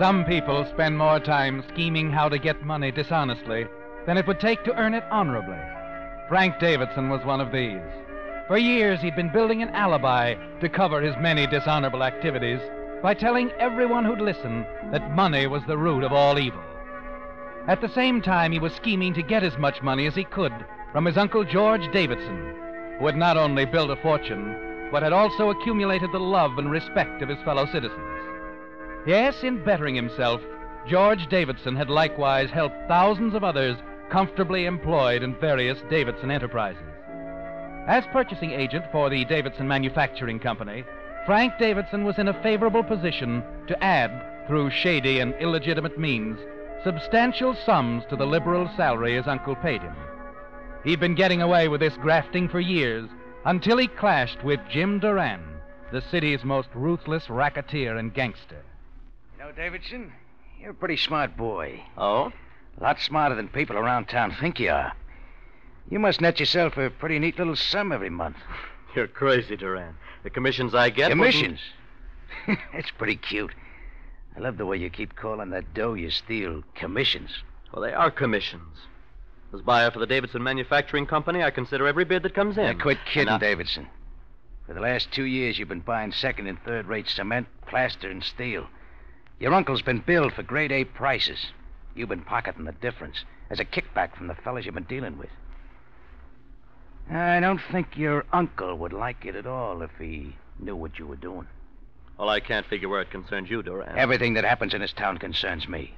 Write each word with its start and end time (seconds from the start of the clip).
Some 0.00 0.24
people 0.24 0.64
spend 0.64 0.96
more 0.96 1.20
time 1.20 1.62
scheming 1.68 2.10
how 2.10 2.30
to 2.30 2.38
get 2.38 2.64
money 2.64 2.90
dishonestly 2.90 3.66
than 4.06 4.16
it 4.16 4.26
would 4.26 4.40
take 4.40 4.64
to 4.64 4.74
earn 4.74 4.94
it 4.94 5.04
honorably. 5.10 5.58
Frank 6.26 6.58
Davidson 6.58 7.10
was 7.10 7.22
one 7.26 7.38
of 7.38 7.52
these. 7.52 7.82
For 8.48 8.56
years, 8.56 9.02
he'd 9.02 9.14
been 9.14 9.30
building 9.30 9.60
an 9.60 9.68
alibi 9.68 10.36
to 10.62 10.70
cover 10.70 11.02
his 11.02 11.14
many 11.20 11.46
dishonorable 11.46 12.02
activities 12.02 12.60
by 13.02 13.12
telling 13.12 13.50
everyone 13.58 14.06
who'd 14.06 14.22
listen 14.22 14.64
that 14.90 15.14
money 15.14 15.46
was 15.46 15.62
the 15.66 15.76
root 15.76 16.02
of 16.02 16.14
all 16.14 16.38
evil. 16.38 16.62
At 17.68 17.82
the 17.82 17.88
same 17.90 18.22
time, 18.22 18.52
he 18.52 18.58
was 18.58 18.72
scheming 18.72 19.12
to 19.12 19.22
get 19.22 19.42
as 19.42 19.58
much 19.58 19.82
money 19.82 20.06
as 20.06 20.14
he 20.14 20.24
could 20.24 20.54
from 20.92 21.04
his 21.04 21.18
uncle 21.18 21.44
George 21.44 21.86
Davidson, 21.92 22.54
who 22.98 23.04
had 23.04 23.18
not 23.18 23.36
only 23.36 23.66
built 23.66 23.90
a 23.90 23.96
fortune, 23.96 24.88
but 24.90 25.02
had 25.02 25.12
also 25.12 25.50
accumulated 25.50 26.10
the 26.10 26.18
love 26.18 26.56
and 26.56 26.70
respect 26.70 27.20
of 27.20 27.28
his 27.28 27.42
fellow 27.42 27.66
citizens. 27.66 28.19
Yes, 29.06 29.42
in 29.42 29.64
bettering 29.64 29.94
himself, 29.94 30.42
George 30.86 31.26
Davidson 31.28 31.74
had 31.74 31.88
likewise 31.88 32.50
helped 32.50 32.76
thousands 32.86 33.34
of 33.34 33.44
others 33.44 33.76
comfortably 34.10 34.66
employed 34.66 35.22
in 35.22 35.38
various 35.40 35.78
Davidson 35.88 36.30
enterprises. 36.30 36.82
As 37.86 38.04
purchasing 38.12 38.50
agent 38.50 38.84
for 38.92 39.08
the 39.08 39.24
Davidson 39.24 39.66
Manufacturing 39.66 40.38
Company, 40.38 40.84
Frank 41.26 41.54
Davidson 41.58 42.04
was 42.04 42.18
in 42.18 42.28
a 42.28 42.42
favorable 42.42 42.82
position 42.82 43.42
to 43.68 43.84
add, 43.84 44.46
through 44.46 44.70
shady 44.70 45.20
and 45.20 45.34
illegitimate 45.40 45.98
means, 45.98 46.38
substantial 46.84 47.54
sums 47.54 48.04
to 48.10 48.16
the 48.16 48.26
liberal 48.26 48.68
salary 48.76 49.16
his 49.16 49.26
uncle 49.26 49.54
paid 49.56 49.80
him. 49.80 49.94
He'd 50.84 51.00
been 51.00 51.14
getting 51.14 51.42
away 51.42 51.68
with 51.68 51.80
this 51.80 51.96
grafting 51.96 52.48
for 52.48 52.60
years 52.60 53.08
until 53.44 53.78
he 53.78 53.86
clashed 53.86 54.42
with 54.44 54.60
Jim 54.70 54.98
Duran, 54.98 55.42
the 55.92 56.00
city's 56.00 56.44
most 56.44 56.68
ruthless 56.74 57.28
racketeer 57.30 57.96
and 57.96 58.12
gangster. 58.12 58.62
Know, 59.40 59.52
Davidson, 59.52 60.12
you're 60.60 60.72
a 60.72 60.74
pretty 60.74 60.98
smart 60.98 61.34
boy. 61.34 61.82
Oh? 61.96 62.30
A 62.78 62.82
lot 62.82 63.00
smarter 63.00 63.34
than 63.34 63.48
people 63.48 63.78
around 63.78 64.04
town 64.04 64.36
think 64.38 64.60
you 64.60 64.68
are. 64.70 64.92
You 65.88 65.98
must 65.98 66.20
net 66.20 66.38
yourself 66.38 66.76
a 66.76 66.90
pretty 66.90 67.18
neat 67.18 67.38
little 67.38 67.56
sum 67.56 67.90
every 67.90 68.10
month. 68.10 68.36
You're 68.94 69.06
crazy, 69.06 69.56
Duran. 69.56 69.94
The 70.24 70.30
commissions 70.30 70.74
I 70.74 70.90
get. 70.90 71.10
Commissions? 71.10 71.58
It's 72.74 72.90
pretty 72.90 73.16
cute. 73.16 73.52
I 74.36 74.40
love 74.40 74.58
the 74.58 74.66
way 74.66 74.76
you 74.76 74.90
keep 74.90 75.16
calling 75.16 75.48
that 75.50 75.72
dough 75.72 75.94
you 75.94 76.10
steal 76.10 76.62
commissions. 76.74 77.30
Well, 77.72 77.82
they 77.82 77.94
are 77.94 78.10
commissions. 78.10 78.76
As 79.54 79.62
buyer 79.62 79.90
for 79.90 80.00
the 80.00 80.06
Davidson 80.06 80.42
Manufacturing 80.42 81.06
Company, 81.06 81.42
I 81.42 81.50
consider 81.50 81.86
every 81.86 82.04
bid 82.04 82.24
that 82.24 82.34
comes 82.34 82.58
in. 82.58 82.64
Now, 82.64 82.82
quit 82.82 82.98
kidding, 83.06 83.30
I- 83.30 83.38
Davidson. 83.38 83.88
For 84.66 84.74
the 84.74 84.80
last 84.80 85.10
two 85.12 85.24
years, 85.24 85.58
you've 85.58 85.68
been 85.68 85.80
buying 85.80 86.12
second 86.12 86.46
and 86.46 86.62
third 86.62 86.86
rate 86.86 87.08
cement, 87.08 87.46
plaster, 87.66 88.10
and 88.10 88.22
steel. 88.22 88.66
Your 89.40 89.54
uncle's 89.54 89.80
been 89.80 90.04
billed 90.06 90.34
for 90.34 90.42
grade 90.42 90.70
A 90.70 90.84
prices. 90.84 91.46
You've 91.94 92.10
been 92.10 92.20
pocketing 92.20 92.66
the 92.66 92.72
difference 92.72 93.24
as 93.48 93.58
a 93.58 93.64
kickback 93.64 94.14
from 94.14 94.26
the 94.26 94.34
fellas 94.34 94.66
you've 94.66 94.74
been 94.74 94.84
dealing 94.84 95.16
with. 95.16 95.30
I 97.10 97.40
don't 97.40 97.60
think 97.72 97.96
your 97.96 98.26
uncle 98.32 98.76
would 98.76 98.92
like 98.92 99.24
it 99.24 99.34
at 99.34 99.46
all 99.46 99.80
if 99.82 99.90
he 99.98 100.36
knew 100.58 100.76
what 100.76 100.98
you 100.98 101.06
were 101.06 101.16
doing. 101.16 101.48
Well, 102.18 102.28
I 102.28 102.40
can't 102.40 102.66
figure 102.66 102.88
where 102.88 103.00
it 103.00 103.10
concerns 103.10 103.48
you, 103.48 103.62
Duran. 103.62 103.96
Everything 103.96 104.34
that 104.34 104.44
happens 104.44 104.74
in 104.74 104.82
this 104.82 104.92
town 104.92 105.16
concerns 105.16 105.66
me. 105.66 105.94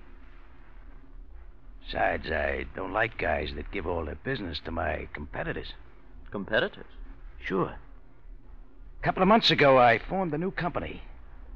Besides, 1.84 2.30
I 2.30 2.66
don't 2.76 2.92
like 2.92 3.18
guys 3.18 3.50
that 3.56 3.72
give 3.72 3.88
all 3.88 4.04
their 4.04 4.14
business 4.14 4.60
to 4.64 4.70
my 4.70 5.08
competitors. 5.12 5.74
Competitors? 6.30 6.86
Sure. 7.44 7.74
A 9.00 9.04
couple 9.04 9.20
of 9.20 9.28
months 9.28 9.50
ago, 9.50 9.78
I 9.78 9.98
formed 9.98 10.32
a 10.32 10.38
new 10.38 10.52
company, 10.52 11.02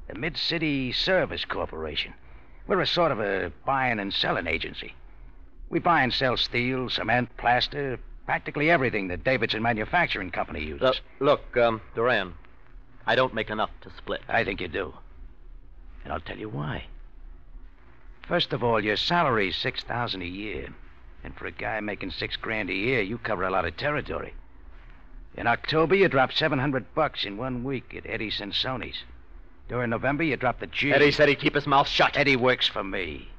the 0.07 0.15
Mid 0.15 0.37
City 0.37 0.91
Service 0.91 1.45
Corporation. 1.45 2.13
We're 2.67 2.81
a 2.81 2.87
sort 2.87 3.11
of 3.11 3.19
a 3.19 3.51
buying 3.65 3.99
and 3.99 4.13
selling 4.13 4.47
agency. 4.47 4.93
We 5.69 5.79
buy 5.79 6.03
and 6.03 6.13
sell 6.13 6.37
steel, 6.37 6.89
cement, 6.89 7.35
plaster, 7.37 7.99
practically 8.25 8.69
everything 8.69 9.07
that 9.09 9.23
Davidson 9.23 9.61
Manufacturing 9.61 10.31
Company 10.31 10.61
uses. 10.61 10.81
Look, 10.81 10.97
look 11.53 11.57
um, 11.57 11.81
Duran, 11.95 12.33
I 13.05 13.15
don't 13.15 13.33
make 13.33 13.49
enough 13.49 13.71
to 13.81 13.89
split. 13.97 14.21
I 14.27 14.43
think 14.43 14.61
you 14.61 14.67
do. 14.67 14.93
And 16.03 16.13
I'll 16.13 16.19
tell 16.19 16.37
you 16.37 16.49
why. 16.49 16.85
First 18.27 18.51
of 18.53 18.63
all, 18.63 18.83
your 18.83 18.97
salary's 18.97 19.55
six 19.55 19.83
thousand 19.83 20.21
a 20.21 20.27
year. 20.27 20.69
And 21.23 21.35
for 21.35 21.47
a 21.47 21.51
guy 21.51 21.79
making 21.79 22.11
six 22.11 22.37
grand 22.37 22.69
a 22.69 22.73
year, 22.73 23.01
you 23.01 23.17
cover 23.17 23.43
a 23.43 23.49
lot 23.49 23.65
of 23.65 23.75
territory. 23.75 24.33
In 25.35 25.47
October, 25.47 25.95
you 25.95 26.07
dropped 26.07 26.37
seven 26.37 26.59
hundred 26.59 26.93
bucks 26.93 27.25
in 27.25 27.37
one 27.37 27.63
week 27.63 27.93
at 27.95 28.05
Eddie 28.05 28.31
Sansoni's. 28.31 29.03
During 29.69 29.89
November, 29.89 30.23
you 30.23 30.37
dropped 30.37 30.61
the 30.61 30.67
G. 30.67 30.93
Eddie 30.93 31.11
said 31.11 31.27
he'd 31.27 31.39
keep 31.39 31.55
his 31.55 31.67
mouth 31.67 31.87
shut. 31.87 32.15
Eddie 32.15 32.37
works 32.37 32.67
for 32.67 32.83
me. 32.83 33.29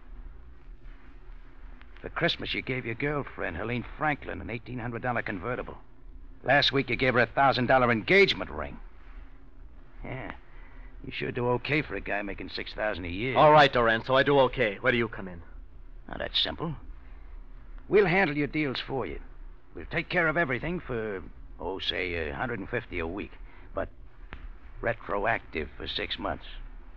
For 2.02 2.08
Christmas, 2.10 2.54
you 2.54 2.62
gave 2.62 2.86
your 2.86 2.94
girlfriend, 2.94 3.56
Helene 3.56 3.84
Franklin, 3.96 4.40
an 4.40 4.48
$1,800 4.48 5.25
convertible. 5.25 5.78
Last 6.44 6.70
week, 6.70 6.90
you 6.90 6.96
gave 6.96 7.14
her 7.14 7.20
a 7.20 7.26
$1,000 7.26 7.90
engagement 7.90 8.50
ring. 8.50 8.78
Yeah. 10.04 10.32
You 11.04 11.12
sure 11.12 11.32
do 11.32 11.48
okay 11.50 11.82
for 11.82 11.94
a 11.96 12.00
guy 12.00 12.22
making 12.22 12.50
6000 12.50 13.04
a 13.04 13.08
year. 13.08 13.36
All 13.36 13.50
right, 13.50 13.72
Duran, 13.72 14.04
so 14.04 14.14
I 14.14 14.22
do 14.22 14.38
okay. 14.40 14.78
Where 14.80 14.92
do 14.92 14.98
you 14.98 15.08
come 15.08 15.28
in? 15.28 15.42
Now, 16.08 16.16
that's 16.19 16.40
simple. 16.40 16.75
We'll 17.88 18.06
handle 18.06 18.36
your 18.36 18.46
deals 18.46 18.80
for 18.80 19.06
you. 19.06 19.19
We'll 19.75 19.86
take 19.86 20.08
care 20.08 20.28
of 20.28 20.36
everything 20.36 20.80
for, 20.80 21.22
oh, 21.58 21.78
say, 21.78 22.28
uh, 22.28 22.30
150 22.30 22.98
a 22.98 23.06
week. 23.06 23.32
Retroactive 24.80 25.69
for 25.76 25.86
six 25.86 26.19
months. 26.19 26.44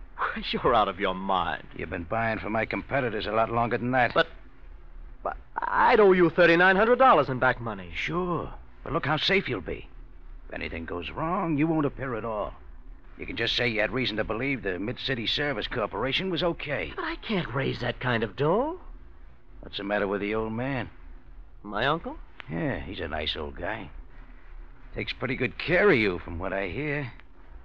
You're 0.52 0.74
out 0.74 0.88
of 0.88 1.00
your 1.00 1.14
mind. 1.14 1.64
You've 1.76 1.90
been 1.90 2.04
buying 2.04 2.38
from 2.38 2.52
my 2.52 2.64
competitors 2.64 3.26
a 3.26 3.32
lot 3.32 3.50
longer 3.50 3.78
than 3.78 3.90
that. 3.92 4.14
But, 4.14 4.28
but 5.22 5.36
I'd 5.56 6.00
owe 6.00 6.12
you 6.12 6.30
$3,900 6.30 7.28
in 7.28 7.38
back 7.38 7.60
money. 7.60 7.90
Sure. 7.94 8.52
But 8.84 8.92
look 8.92 9.06
how 9.06 9.16
safe 9.16 9.48
you'll 9.48 9.60
be. 9.60 9.88
If 10.48 10.54
anything 10.54 10.84
goes 10.84 11.10
wrong, 11.10 11.56
you 11.58 11.66
won't 11.66 11.86
appear 11.86 12.14
at 12.14 12.24
all. 12.24 12.54
You 13.18 13.26
can 13.26 13.36
just 13.36 13.56
say 13.56 13.68
you 13.68 13.80
had 13.80 13.92
reason 13.92 14.16
to 14.16 14.24
believe 14.24 14.62
the 14.62 14.78
Mid 14.78 14.98
City 14.98 15.26
Service 15.26 15.66
Corporation 15.66 16.30
was 16.30 16.42
okay. 16.42 16.92
But 16.96 17.04
I 17.04 17.16
can't 17.16 17.54
raise 17.54 17.80
that 17.80 18.00
kind 18.00 18.22
of 18.22 18.36
dough. 18.36 18.80
What's 19.60 19.76
the 19.76 19.84
matter 19.84 20.08
with 20.08 20.20
the 20.20 20.34
old 20.34 20.52
man? 20.52 20.90
My 21.62 21.86
uncle? 21.86 22.16
Yeah, 22.50 22.80
he's 22.80 23.00
a 23.00 23.08
nice 23.08 23.36
old 23.36 23.56
guy. 23.56 23.90
Takes 24.94 25.12
pretty 25.12 25.36
good 25.36 25.56
care 25.58 25.90
of 25.90 25.96
you, 25.96 26.18
from 26.18 26.38
what 26.38 26.52
I 26.52 26.68
hear. 26.68 27.12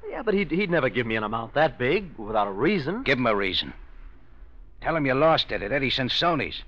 Yeah, 0.10 0.24
but 0.24 0.34
he'd, 0.34 0.52
he'd 0.52 0.72
never 0.72 0.90
give 0.90 1.06
me 1.06 1.16
an 1.16 1.24
amount 1.24 1.54
that 1.54 1.78
big 1.78 2.18
without 2.18 2.48
a 2.48 2.52
reason. 2.52 3.04
Give 3.04 3.18
him 3.18 3.28
a 3.28 3.36
reason. 3.36 3.74
Tell 4.82 4.96
him 4.96 5.06
you 5.06 5.14
lost 5.14 5.52
it 5.52 5.62
at 5.62 5.72
Eddie 5.72 5.92
Sansoni's. 5.92 6.62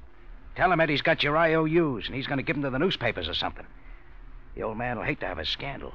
Tell 0.55 0.71
him 0.71 0.81
Eddie's 0.81 1.01
got 1.01 1.23
your 1.23 1.37
IOUs 1.37 2.07
and 2.07 2.15
he's 2.15 2.27
going 2.27 2.37
to 2.37 2.43
give 2.43 2.55
them 2.55 2.63
to 2.63 2.69
the 2.69 2.79
newspapers 2.79 3.29
or 3.29 3.33
something. 3.33 3.65
The 4.55 4.63
old 4.63 4.77
man 4.77 4.97
will 4.97 5.05
hate 5.05 5.19
to 5.21 5.27
have 5.27 5.39
a 5.39 5.45
scandal. 5.45 5.93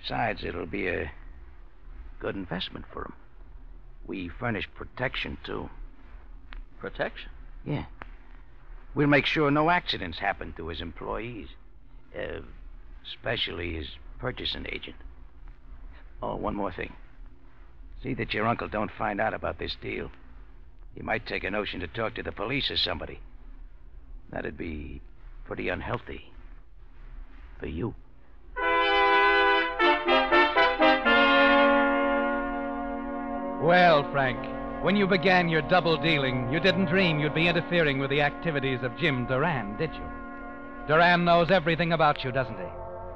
Besides, 0.00 0.44
it'll 0.44 0.66
be 0.66 0.86
a 0.86 1.10
good 2.20 2.36
investment 2.36 2.86
for 2.92 3.02
him. 3.02 3.12
We 4.06 4.28
furnish 4.28 4.68
protection, 4.74 5.36
too. 5.44 5.68
Protection? 6.78 7.30
Yeah. 7.64 7.86
We'll 8.94 9.08
make 9.08 9.26
sure 9.26 9.50
no 9.50 9.68
accidents 9.68 10.18
happen 10.18 10.54
to 10.56 10.68
his 10.68 10.80
employees, 10.80 11.48
uh, 12.16 12.40
especially 13.04 13.74
his 13.74 13.88
purchasing 14.18 14.66
agent. 14.70 14.96
Oh, 16.22 16.36
one 16.36 16.54
more 16.54 16.72
thing. 16.72 16.92
See 18.02 18.14
that 18.14 18.32
your 18.34 18.46
uncle 18.46 18.68
don't 18.68 18.90
find 18.98 19.20
out 19.20 19.34
about 19.34 19.58
this 19.58 19.76
deal. 19.80 20.10
He 20.94 21.02
might 21.02 21.26
take 21.26 21.44
a 21.44 21.50
notion 21.50 21.80
to 21.80 21.86
talk 21.88 22.14
to 22.14 22.22
the 22.22 22.32
police 22.32 22.70
or 22.70 22.76
somebody. 22.76 23.20
That'd 24.30 24.56
be 24.56 25.00
pretty 25.44 25.68
unhealthy. 25.68 26.32
For 27.60 27.66
you. 27.66 27.94
Well, 33.62 34.08
Frank, 34.12 34.38
when 34.84 34.96
you 34.96 35.06
began 35.06 35.48
your 35.48 35.62
double 35.62 35.96
dealing, 35.96 36.52
you 36.52 36.60
didn't 36.60 36.86
dream 36.86 37.18
you'd 37.18 37.34
be 37.34 37.48
interfering 37.48 37.98
with 37.98 38.10
the 38.10 38.20
activities 38.20 38.80
of 38.82 38.96
Jim 38.98 39.26
Duran, 39.26 39.76
did 39.76 39.92
you? 39.94 40.04
Duran 40.86 41.24
knows 41.24 41.50
everything 41.50 41.92
about 41.92 42.22
you, 42.22 42.30
doesn't 42.30 42.58
he? 42.58 42.68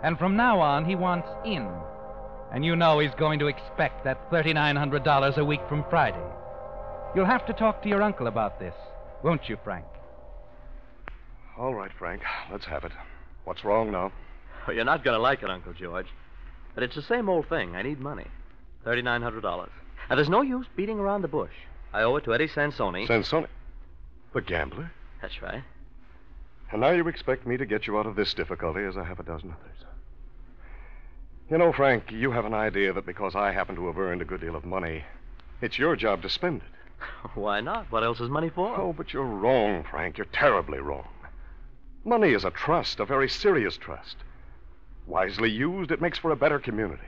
And 0.03 0.19
from 0.19 0.37
now 0.37 0.59
on, 0.59 0.85
he 0.85 0.97
wants 0.97 1.29
in. 1.45 1.71
And 2.53 2.65
you 2.65 2.75
know 2.75 2.99
he's 2.99 3.15
going 3.15 3.39
to 3.39 3.47
expect 3.47 4.05
that 4.05 4.31
$3,900 4.31 5.37
a 5.37 5.45
week 5.45 5.61
from 5.69 5.85
Friday. 5.89 6.23
You'll 7.15 7.27
have 7.27 7.47
to 7.47 7.53
talk 7.53 7.83
to 7.83 7.89
your 7.89 8.03
uncle 8.03 8.27
about 8.27 8.59
this, 8.59 8.75
won't 9.23 9.49
you, 9.49 9.57
Frank? 9.63 9.85
All 11.59 11.75
right, 11.75 11.91
Frank. 11.99 12.23
Let's 12.51 12.65
have 12.67 12.85
it. 12.85 12.93
What's 13.45 13.65
wrong 13.65 13.91
now? 13.91 14.13
Oh, 14.67 14.73
you're 14.73 14.85
not 14.85 15.05
going 15.05 15.17
to 15.17 15.23
like 15.23 15.43
it, 15.43 15.51
Uncle 15.51 15.73
George. 15.73 16.07
But 16.75 16.85
it's 16.85 16.95
the 16.95 17.03
same 17.03 17.29
old 17.29 17.49
thing. 17.49 17.77
I 17.77 17.83
need 17.83 18.01
money. 18.01 18.27
$3,900. 18.85 19.43
Now, 19.43 20.17
there's 20.17 20.29
no 20.29 20.43
use 20.43 20.67
beating 20.77 20.99
around 20.99 21.23
the 21.23 21.29
bush. 21.29 21.53
I 21.93 22.03
owe 22.03 22.17
it 22.17 22.25
to 22.25 22.35
Eddie 22.35 22.49
Sansoni. 22.49 23.07
Sansoni. 23.07 23.49
The 24.33 24.41
gambler? 24.41 24.91
That's 25.21 25.43
right. 25.43 25.63
And 26.73 26.81
now 26.81 26.91
you 26.91 27.07
expect 27.09 27.47
me 27.47 27.57
to 27.57 27.67
get 27.67 27.87
you 27.87 27.99
out 27.99 28.07
of 28.07 28.17
this 28.17 28.33
difficulty 28.33 28.85
as 28.85 28.97
I 28.97 29.05
have 29.05 29.19
a 29.19 29.25
dozen 29.25 29.51
others. 29.53 29.90
You 31.51 31.59
know, 31.59 31.73
Frank, 31.73 32.13
you 32.13 32.31
have 32.31 32.45
an 32.45 32.55
idea 32.55 32.93
that 32.93 33.05
because 33.05 33.35
I 33.35 33.51
happen 33.51 33.75
to 33.75 33.89
have 33.89 33.99
earned 33.99 34.23
a 34.23 34.25
good 34.25 34.41
deal 34.41 34.55
of 34.55 34.65
money, 34.65 35.05
it's 35.61 35.81
your 35.81 35.97
job 35.97 36.23
to 36.23 36.29
spend 36.29 36.63
it. 36.63 37.01
Why 37.35 37.61
not? 37.61 37.91
What 37.91 38.05
else 38.05 38.21
is 38.21 38.31
money 38.31 38.51
for? 38.51 38.79
Oh, 38.79 38.93
but 38.93 39.13
you're 39.13 39.25
wrong, 39.25 39.85
Frank. 39.91 40.17
You're 40.17 40.29
terribly 40.33 40.79
wrong. 40.79 41.09
Money 42.05 42.35
is 42.35 42.45
a 42.45 42.51
trust, 42.51 43.01
a 43.01 43.05
very 43.05 43.29
serious 43.29 43.77
trust. 43.77 44.17
Wisely 45.09 45.51
used, 45.51 45.91
it 45.91 46.01
makes 46.01 46.19
for 46.19 46.31
a 46.31 46.37
better 46.37 46.61
community. 46.61 47.03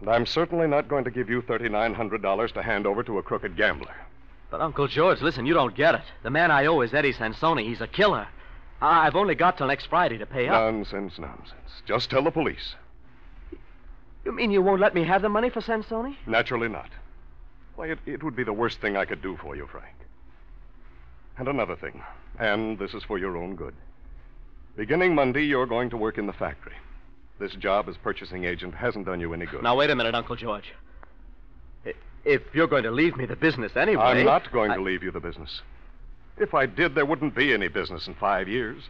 And 0.00 0.08
I'm 0.08 0.24
certainly 0.24 0.68
not 0.68 0.88
going 0.88 1.04
to 1.04 1.10
give 1.10 1.28
you 1.28 1.42
$3,900 1.42 2.52
to 2.52 2.62
hand 2.62 2.86
over 2.86 3.02
to 3.02 3.18
a 3.18 3.22
crooked 3.22 3.56
gambler. 3.56 3.96
But, 4.48 4.60
Uncle 4.60 4.86
George, 4.86 5.22
listen, 5.22 5.44
you 5.44 5.54
don't 5.54 5.74
get 5.74 5.96
it. 5.96 6.04
The 6.22 6.30
man 6.30 6.52
I 6.52 6.66
owe 6.66 6.82
is 6.82 6.94
Eddie 6.94 7.14
Sansoni. 7.14 7.66
He's 7.66 7.80
a 7.80 7.88
killer. 7.88 8.28
I- 8.80 9.06
I've 9.06 9.16
only 9.16 9.34
got 9.34 9.58
till 9.58 9.66
next 9.66 9.86
Friday 9.86 10.18
to 10.18 10.26
pay 10.26 10.48
up. 10.48 10.54
Nonsense, 10.54 11.18
nonsense. 11.18 11.82
Just 11.86 12.10
tell 12.10 12.22
the 12.22 12.30
police. 12.30 12.74
You 14.24 14.32
mean 14.32 14.50
you 14.50 14.60
won't 14.60 14.80
let 14.80 14.94
me 14.94 15.04
have 15.04 15.22
the 15.22 15.28
money 15.28 15.50
for 15.50 15.60
Sansoni? 15.60 16.16
Naturally 16.26 16.68
not. 16.68 16.90
Why, 17.76 17.88
it, 17.88 17.98
it 18.06 18.22
would 18.22 18.34
be 18.34 18.42
the 18.44 18.52
worst 18.52 18.80
thing 18.80 18.96
I 18.96 19.04
could 19.04 19.22
do 19.22 19.36
for 19.36 19.54
you, 19.54 19.66
Frank. 19.66 19.94
And 21.38 21.48
another 21.48 21.76
thing, 21.76 22.02
and 22.38 22.78
this 22.78 22.94
is 22.94 23.02
for 23.04 23.18
your 23.18 23.36
own 23.36 23.54
good. 23.56 23.74
Beginning 24.76 25.14
Monday, 25.14 25.44
you're 25.44 25.66
going 25.66 25.90
to 25.90 25.96
work 25.96 26.18
in 26.18 26.26
the 26.26 26.32
factory. 26.32 26.72
This 27.38 27.52
job 27.54 27.88
as 27.88 27.96
purchasing 27.98 28.44
agent 28.44 28.74
hasn't 28.74 29.06
done 29.06 29.20
you 29.20 29.32
any 29.34 29.46
good. 29.46 29.62
Now, 29.62 29.76
wait 29.76 29.90
a 29.90 29.94
minute, 29.94 30.14
Uncle 30.14 30.36
George. 30.36 30.72
If 32.24 32.42
you're 32.54 32.66
going 32.66 32.82
to 32.82 32.90
leave 32.90 33.16
me 33.16 33.24
the 33.26 33.36
business 33.36 33.76
anyway. 33.76 34.02
I'm 34.02 34.24
not 34.24 34.50
going 34.50 34.72
I- 34.72 34.76
to 34.76 34.82
leave 34.82 35.02
you 35.02 35.12
the 35.12 35.20
business. 35.20 35.60
If 36.38 36.54
I 36.54 36.66
did, 36.66 36.94
there 36.94 37.06
wouldn't 37.06 37.34
be 37.34 37.54
any 37.54 37.68
business 37.68 38.06
in 38.06 38.14
five 38.14 38.48
years. 38.48 38.82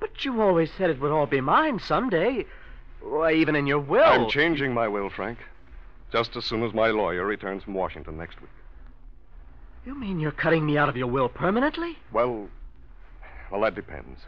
But 0.00 0.24
you 0.24 0.40
always 0.40 0.70
said 0.76 0.90
it 0.90 1.00
would 1.00 1.12
all 1.12 1.26
be 1.26 1.40
mine 1.40 1.78
someday. 1.78 2.46
Why, 3.00 3.32
even 3.32 3.54
in 3.54 3.66
your 3.66 3.78
will. 3.78 4.02
I'm 4.02 4.28
changing 4.28 4.74
my 4.74 4.88
will, 4.88 5.10
Frank. 5.10 5.38
Just 6.12 6.36
as 6.36 6.44
soon 6.44 6.62
as 6.64 6.74
my 6.74 6.88
lawyer 6.88 7.24
returns 7.24 7.62
from 7.62 7.74
Washington 7.74 8.18
next 8.18 8.40
week. 8.40 8.50
You 9.86 9.94
mean 9.94 10.20
you're 10.20 10.32
cutting 10.32 10.66
me 10.66 10.76
out 10.76 10.88
of 10.88 10.96
your 10.96 11.06
will 11.06 11.28
permanently? 11.28 11.96
Well, 12.12 12.48
well, 13.50 13.60
that 13.62 13.74
depends. 13.74 14.20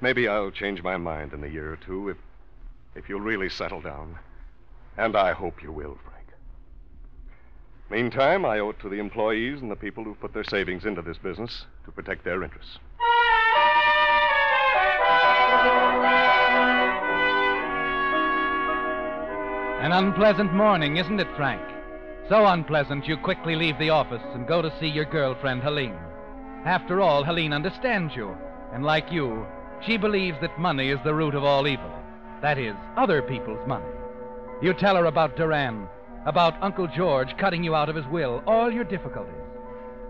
Maybe 0.00 0.28
I'll 0.28 0.50
change 0.50 0.82
my 0.82 0.96
mind 0.96 1.32
in 1.32 1.42
a 1.42 1.48
year 1.48 1.72
or 1.72 1.76
two 1.76 2.10
if, 2.10 2.16
if 2.94 3.08
you'll 3.08 3.20
really 3.20 3.48
settle 3.48 3.80
down. 3.80 4.18
And 4.96 5.16
I 5.16 5.32
hope 5.32 5.62
you 5.62 5.72
will, 5.72 5.98
Frank. 6.04 6.15
Meantime, 7.88 8.44
I 8.44 8.58
owe 8.58 8.70
it 8.70 8.80
to 8.80 8.88
the 8.88 8.98
employees 8.98 9.62
and 9.62 9.70
the 9.70 9.76
people 9.76 10.02
who've 10.02 10.20
put 10.20 10.34
their 10.34 10.44
savings 10.44 10.84
into 10.84 11.02
this 11.02 11.18
business 11.18 11.66
to 11.84 11.92
protect 11.92 12.24
their 12.24 12.42
interests. 12.42 12.78
An 19.80 19.92
unpleasant 19.92 20.52
morning, 20.52 20.96
isn't 20.96 21.20
it, 21.20 21.28
Frank? 21.36 21.62
So 22.28 22.44
unpleasant 22.46 23.06
you 23.06 23.16
quickly 23.16 23.54
leave 23.54 23.78
the 23.78 23.90
office 23.90 24.24
and 24.34 24.48
go 24.48 24.60
to 24.60 24.76
see 24.80 24.88
your 24.88 25.04
girlfriend, 25.04 25.62
Helene. 25.62 25.96
After 26.64 27.00
all, 27.00 27.22
Helene 27.22 27.52
understands 27.52 28.16
you, 28.16 28.36
and 28.72 28.84
like 28.84 29.12
you, 29.12 29.46
she 29.80 29.96
believes 29.96 30.38
that 30.40 30.58
money 30.58 30.88
is 30.88 30.98
the 31.04 31.14
root 31.14 31.36
of 31.36 31.44
all 31.44 31.68
evil. 31.68 31.92
That 32.42 32.58
is, 32.58 32.74
other 32.96 33.22
people's 33.22 33.64
money. 33.68 33.86
You 34.60 34.74
tell 34.74 34.96
her 34.96 35.04
about 35.04 35.36
Duran, 35.36 35.86
about 36.26 36.62
Uncle 36.62 36.86
George 36.88 37.36
cutting 37.38 37.64
you 37.64 37.74
out 37.74 37.88
of 37.88 37.96
his 37.96 38.06
will, 38.06 38.42
all 38.46 38.70
your 38.70 38.84
difficulties. 38.84 39.34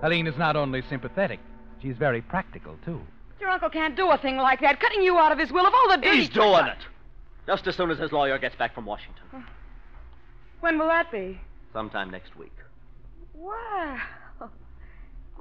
Helene 0.03 0.27
is 0.27 0.37
not 0.37 0.57
only 0.57 0.83
sympathetic, 0.83 1.39
she's 1.81 1.97
very 1.97 2.21
practical, 2.21 2.77
too. 2.85 3.01
Your 3.41 3.51
uncle 3.51 3.71
can't 3.71 3.95
do 3.97 4.11
a 4.11 4.19
thing 4.19 4.39
like 4.39 4.61
that, 4.63 4.81
cutting 4.81 5.03
you 5.03 5.19
out 5.19 5.31
of 5.31 5.39
his 5.39 5.53
will 5.53 5.67
of 5.67 5.75
all 5.75 5.91
the 5.91 5.99
dirty... 5.99 6.19
He's 6.19 6.29
doing 6.31 6.67
it. 6.67 6.79
Just 7.47 7.67
as 7.67 7.77
soon 7.77 7.91
as 7.91 7.99
his 7.99 8.13
lawyer 8.13 8.39
gets 8.39 8.57
back 8.57 8.75
from 8.75 8.87
Washington. 8.87 9.45
When 10.61 10.79
will 10.79 10.89
that 10.89 11.13
be? 11.13 11.39
Sometime 11.73 12.11
next 12.11 12.37
week. 12.37 12.53
Wow. 13.35 14.01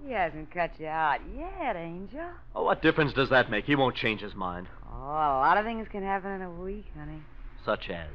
He 0.06 0.12
hasn't 0.12 0.52
cut 0.52 0.72
you 0.78 0.88
out 0.88 1.22
yet, 1.36 1.76
Angel. 1.76 2.30
Oh, 2.54 2.64
what 2.64 2.82
difference 2.82 3.14
does 3.14 3.30
that 3.30 3.50
make? 3.50 3.66
He 3.66 3.76
won't 3.76 3.96
change 3.96 4.22
his 4.22 4.36
mind. 4.36 4.68
Oh, 4.94 4.98
a 4.98 5.40
lot 5.42 5.58
of 5.58 5.66
things 5.66 5.88
can 5.90 6.04
happen 6.04 6.32
in 6.32 6.42
a 6.42 6.52
week, 6.52 6.86
honey. 6.98 7.24
Such 7.66 7.90
as. 7.90 8.12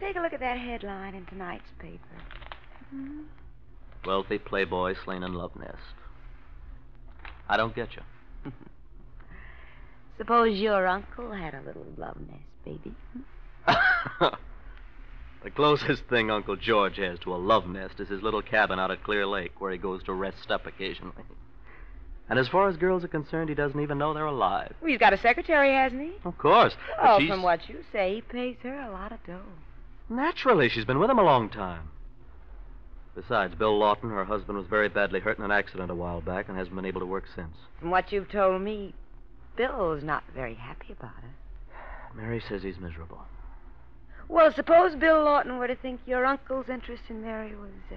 Take 0.00 0.16
a 0.16 0.20
look 0.20 0.32
at 0.32 0.40
that 0.40 0.58
headline 0.58 1.14
in 1.14 1.26
tonight's 1.26 1.70
paper. 1.78 1.98
Wealthy 4.06 4.38
playboy 4.38 4.94
slain 5.04 5.22
in 5.22 5.34
love 5.34 5.54
nest. 5.56 5.76
I 7.48 7.58
don't 7.58 7.74
get 7.74 7.90
you. 7.94 8.50
Suppose 10.16 10.58
your 10.58 10.86
uncle 10.86 11.32
had 11.32 11.54
a 11.54 11.60
little 11.60 11.86
love 11.98 12.16
nest, 12.18 12.42
baby. 12.64 12.94
the 15.42 15.50
closest 15.54 16.04
thing 16.04 16.30
Uncle 16.30 16.56
George 16.56 16.96
has 16.96 17.18
to 17.20 17.34
a 17.34 17.36
love 17.36 17.66
nest 17.66 18.00
is 18.00 18.08
his 18.08 18.22
little 18.22 18.42
cabin 18.42 18.78
out 18.78 18.90
at 18.90 19.04
Clear 19.04 19.26
Lake, 19.26 19.60
where 19.60 19.70
he 19.70 19.78
goes 19.78 20.02
to 20.04 20.14
rest 20.14 20.50
up 20.50 20.66
occasionally. 20.66 21.24
And 22.30 22.38
as 22.38 22.48
far 22.48 22.68
as 22.68 22.76
girls 22.76 23.04
are 23.04 23.08
concerned, 23.08 23.48
he 23.48 23.54
doesn't 23.54 23.80
even 23.80 23.98
know 23.98 24.14
they're 24.14 24.24
alive. 24.24 24.72
Well, 24.80 24.90
he's 24.90 24.98
got 24.98 25.12
a 25.12 25.18
secretary, 25.18 25.74
hasn't 25.74 26.00
he? 26.00 26.12
Of 26.24 26.38
course. 26.38 26.74
Oh, 27.02 27.20
from 27.26 27.42
what 27.42 27.68
you 27.68 27.80
say, 27.92 28.14
he 28.14 28.20
pays 28.22 28.56
her 28.62 28.80
a 28.80 28.90
lot 28.92 29.12
of 29.12 29.22
dough. 29.26 29.42
Naturally, 30.10 30.68
she's 30.68 30.84
been 30.84 30.98
with 30.98 31.08
him 31.08 31.18
a 31.18 31.24
long 31.24 31.48
time. 31.48 31.88
Besides, 33.14 33.54
Bill 33.54 33.78
Lawton, 33.78 34.10
her 34.10 34.24
husband, 34.24 34.58
was 34.58 34.66
very 34.66 34.88
badly 34.88 35.20
hurt 35.20 35.38
in 35.38 35.44
an 35.44 35.50
accident 35.52 35.90
a 35.90 35.94
while 35.94 36.20
back 36.20 36.48
and 36.48 36.58
hasn't 36.58 36.74
been 36.74 36.84
able 36.84 37.00
to 37.00 37.06
work 37.06 37.24
since. 37.34 37.56
From 37.78 37.90
what 37.90 38.10
you've 38.10 38.30
told 38.30 38.60
me, 38.60 38.94
Bill's 39.56 40.02
not 40.02 40.24
very 40.34 40.54
happy 40.54 40.92
about 40.98 41.18
it. 41.18 42.16
Mary 42.16 42.42
says 42.48 42.62
he's 42.62 42.78
miserable. 42.78 43.20
Well, 44.28 44.52
suppose 44.52 44.94
Bill 44.96 45.22
Lawton 45.24 45.58
were 45.58 45.66
to 45.66 45.76
think 45.76 46.00
your 46.06 46.24
uncle's 46.24 46.68
interest 46.68 47.02
in 47.08 47.22
Mary 47.22 47.54
was, 47.54 47.70
uh, 47.92 47.96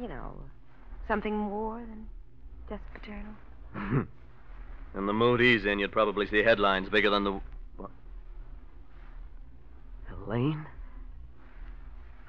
you 0.00 0.08
know, 0.08 0.34
something 1.08 1.36
more 1.36 1.78
than 1.78 2.06
just 2.68 2.82
paternal. 2.94 3.34
in 4.94 5.06
the 5.06 5.12
mood 5.12 5.40
he's 5.40 5.64
in, 5.64 5.78
you'd 5.78 5.92
probably 5.92 6.26
see 6.26 6.42
headlines 6.42 6.88
bigger 6.88 7.10
than 7.10 7.24
the. 7.24 7.40
Helene? 10.24 10.66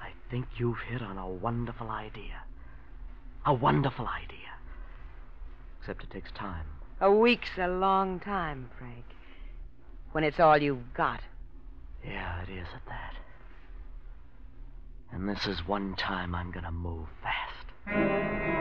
I 0.00 0.10
think 0.30 0.46
you've 0.58 0.80
hit 0.88 1.02
on 1.02 1.18
a 1.18 1.28
wonderful 1.28 1.88
idea. 1.90 2.42
A 3.46 3.54
wonderful 3.54 4.06
idea. 4.06 4.38
Except 5.80 6.04
it 6.04 6.10
takes 6.10 6.30
time. 6.32 6.66
A 7.00 7.10
week's 7.10 7.56
a 7.58 7.68
long 7.68 8.20
time, 8.20 8.70
Frank. 8.78 9.04
When 10.12 10.24
it's 10.24 10.40
all 10.40 10.58
you've 10.58 10.94
got. 10.94 11.20
Yeah, 12.04 12.42
it 12.42 12.50
is 12.50 12.66
at 12.74 12.84
that. 12.86 13.14
And 15.12 15.28
this 15.28 15.46
is 15.46 15.66
one 15.66 15.94
time 15.96 16.34
I'm 16.34 16.50
gonna 16.50 16.72
move 16.72 17.08
fast. 17.22 18.57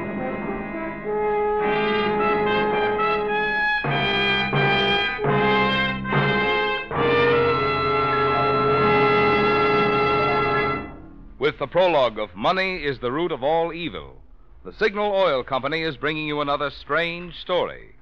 With 11.57 11.71
the 11.71 11.79
prologue 11.79 12.19
of 12.19 12.35
Money 12.35 12.83
is 12.83 12.99
the 12.99 13.11
Root 13.11 13.31
of 13.31 13.41
All 13.41 13.73
Evil, 13.73 14.21
the 14.63 14.71
Signal 14.73 15.11
Oil 15.11 15.43
Company 15.43 15.81
is 15.81 15.97
bringing 15.97 16.27
you 16.27 16.39
another 16.39 16.69
strange 16.69 17.33
story 17.33 17.95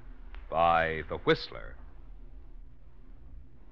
by 0.50 1.04
The 1.08 1.16
Whistler. 1.16 1.74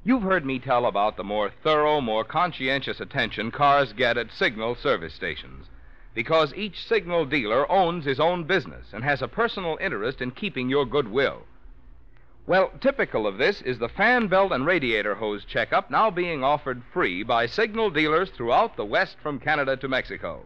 You've 0.03 0.23
heard 0.23 0.47
me 0.47 0.59
tell 0.59 0.87
about 0.87 1.19
the 1.19 1.23
more 1.23 1.51
thorough, 1.63 2.01
more 2.01 2.25
conscientious 2.25 2.99
attention 2.99 3.51
cars 3.51 3.93
get 3.93 4.17
at 4.17 4.33
signal 4.33 4.75
service 4.75 5.13
stations 5.13 5.67
because 6.15 6.55
each 6.55 6.87
signal 6.87 7.27
dealer 7.27 7.71
owns 7.71 8.07
his 8.07 8.19
own 8.19 8.45
business 8.45 8.87
and 8.95 9.05
has 9.05 9.21
a 9.21 9.29
personal 9.29 9.77
interest 9.83 10.23
in 10.23 10.31
keeping 10.31 10.71
your 10.71 10.87
goodwill. 10.87 11.43
Well, 12.47 12.73
typical 12.79 13.27
of 13.27 13.39
this 13.39 13.63
is 13.63 13.79
the 13.79 13.89
fan 13.89 14.27
belt 14.29 14.53
and 14.53 14.67
radiator 14.67 15.15
hose 15.15 15.47
checkup 15.47 15.91
now 15.91 16.11
being 16.11 16.45
offered 16.45 16.83
free 16.93 17.23
by 17.23 17.47
signal 17.47 17.89
dealers 17.89 18.29
throughout 18.29 18.77
the 18.77 18.85
West 18.85 19.17
from 19.23 19.41
Canada 19.41 19.79
to 19.79 19.89
Mexico. 19.89 20.45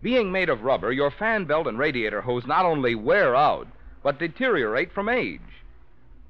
Being 0.00 0.32
made 0.32 0.48
of 0.48 0.62
rubber, 0.62 0.90
your 0.90 1.10
fan 1.10 1.44
belt 1.44 1.66
and 1.66 1.78
radiator 1.78 2.22
hose 2.22 2.46
not 2.46 2.64
only 2.64 2.94
wear 2.94 3.36
out, 3.36 3.68
but 4.02 4.18
deteriorate 4.18 4.90
from 4.90 5.10
age. 5.10 5.42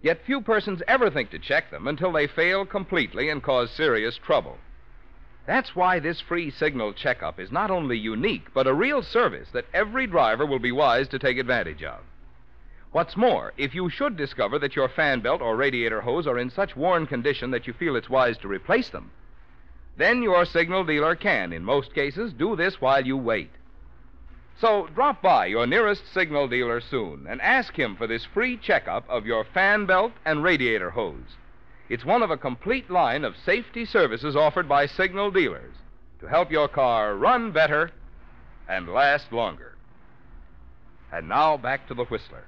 Yet 0.02 0.24
few 0.26 0.40
persons 0.40 0.82
ever 0.88 1.08
think 1.08 1.30
to 1.30 1.38
check 1.38 1.70
them 1.70 1.86
until 1.86 2.10
they 2.10 2.26
fail 2.26 2.66
completely 2.66 3.28
and 3.30 3.40
cause 3.40 3.70
serious 3.70 4.16
trouble. 4.16 4.58
That's 5.46 5.76
why 5.76 6.00
this 6.00 6.20
free 6.20 6.50
signal 6.50 6.94
checkup 6.94 7.38
is 7.38 7.52
not 7.52 7.70
only 7.70 7.96
unique, 7.96 8.52
but 8.52 8.66
a 8.66 8.74
real 8.74 9.02
service 9.02 9.50
that 9.52 9.66
every 9.72 10.08
driver 10.08 10.44
will 10.44 10.58
be 10.58 10.72
wise 10.72 11.06
to 11.08 11.18
take 11.20 11.38
advantage 11.38 11.84
of. 11.84 12.00
What's 12.90 13.16
more, 13.16 13.52
if 13.59 13.75
you 13.75 13.90
should 13.90 14.16
discover 14.16 14.59
that 14.61 14.75
your 14.75 14.88
fan 14.88 15.21
belt 15.21 15.42
or 15.42 15.57
radiator 15.57 16.00
hose 16.00 16.26
are 16.26 16.38
in 16.38 16.50
such 16.50 16.75
worn 16.75 17.07
condition 17.07 17.50
that 17.50 17.66
you 17.66 17.75
feel 17.75 17.97
it's 17.97 18.09
wise 18.09 18.38
to 18.38 18.49
replace 18.49 18.88
them, 18.88 19.11
then 19.99 20.23
your 20.23 20.47
signal 20.47 20.85
dealer 20.85 21.14
can, 21.14 21.52
in 21.52 21.64
most 21.64 21.95
cases, 21.95 22.33
do 22.33 22.57
this 22.57 22.80
while 22.80 23.04
you 23.04 23.16
wait. 23.16 23.50
So 24.61 24.88
drop 24.95 25.23
by 25.23 25.47
your 25.47 25.66
nearest 25.66 26.12
signal 26.12 26.49
dealer 26.49 26.80
soon 26.80 27.26
and 27.28 27.40
ask 27.42 27.78
him 27.78 27.95
for 27.95 28.07
this 28.07 28.25
free 28.25 28.57
checkup 28.57 29.09
of 29.09 29.26
your 29.26 29.45
fan 29.45 29.87
belt 29.87 30.12
and 30.25 30.42
radiator 30.42 30.90
hose. 30.90 31.37
It's 31.88 32.04
one 32.04 32.23
of 32.23 32.30
a 32.30 32.37
complete 32.37 32.90
line 32.90 33.25
of 33.25 33.37
safety 33.37 33.85
services 33.85 34.35
offered 34.35 34.68
by 34.68 34.87
signal 34.87 35.30
dealers 35.30 35.75
to 36.21 36.26
help 36.26 36.50
your 36.50 36.68
car 36.68 37.14
run 37.14 37.52
better 37.52 37.92
and 38.68 38.88
last 38.88 39.33
longer. 39.33 39.76
And 41.12 41.28
now 41.28 41.57
back 41.57 41.87
to 41.88 41.95
the 41.95 42.04
Whistler. 42.04 42.45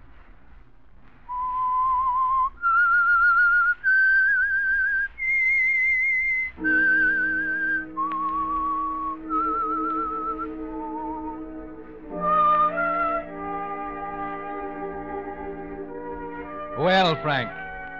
Well, 16.90 17.14
Frank, 17.22 17.48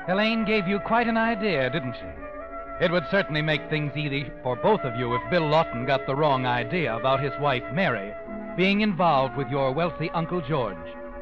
Helene 0.09 0.45
gave 0.45 0.67
you 0.67 0.81
quite 0.81 1.07
an 1.07 1.17
idea, 1.17 1.71
didn't 1.71 1.95
she? 1.95 2.85
It 2.85 2.91
would 2.91 3.05
certainly 3.09 3.41
make 3.41 3.71
things 3.71 3.97
easy 3.97 4.33
for 4.43 4.57
both 4.57 4.81
of 4.81 4.99
you 4.99 5.15
if 5.15 5.31
Bill 5.31 5.47
Lawton 5.47 5.87
got 5.87 6.09
the 6.09 6.17
wrong 6.17 6.45
idea 6.45 6.97
about 6.97 7.23
his 7.23 7.33
wife, 7.39 7.63
Mary, 7.73 8.13
being 8.57 8.81
involved 8.81 9.37
with 9.37 9.49
your 9.49 9.71
wealthy 9.71 10.11
Uncle 10.11 10.41
George 10.41 10.77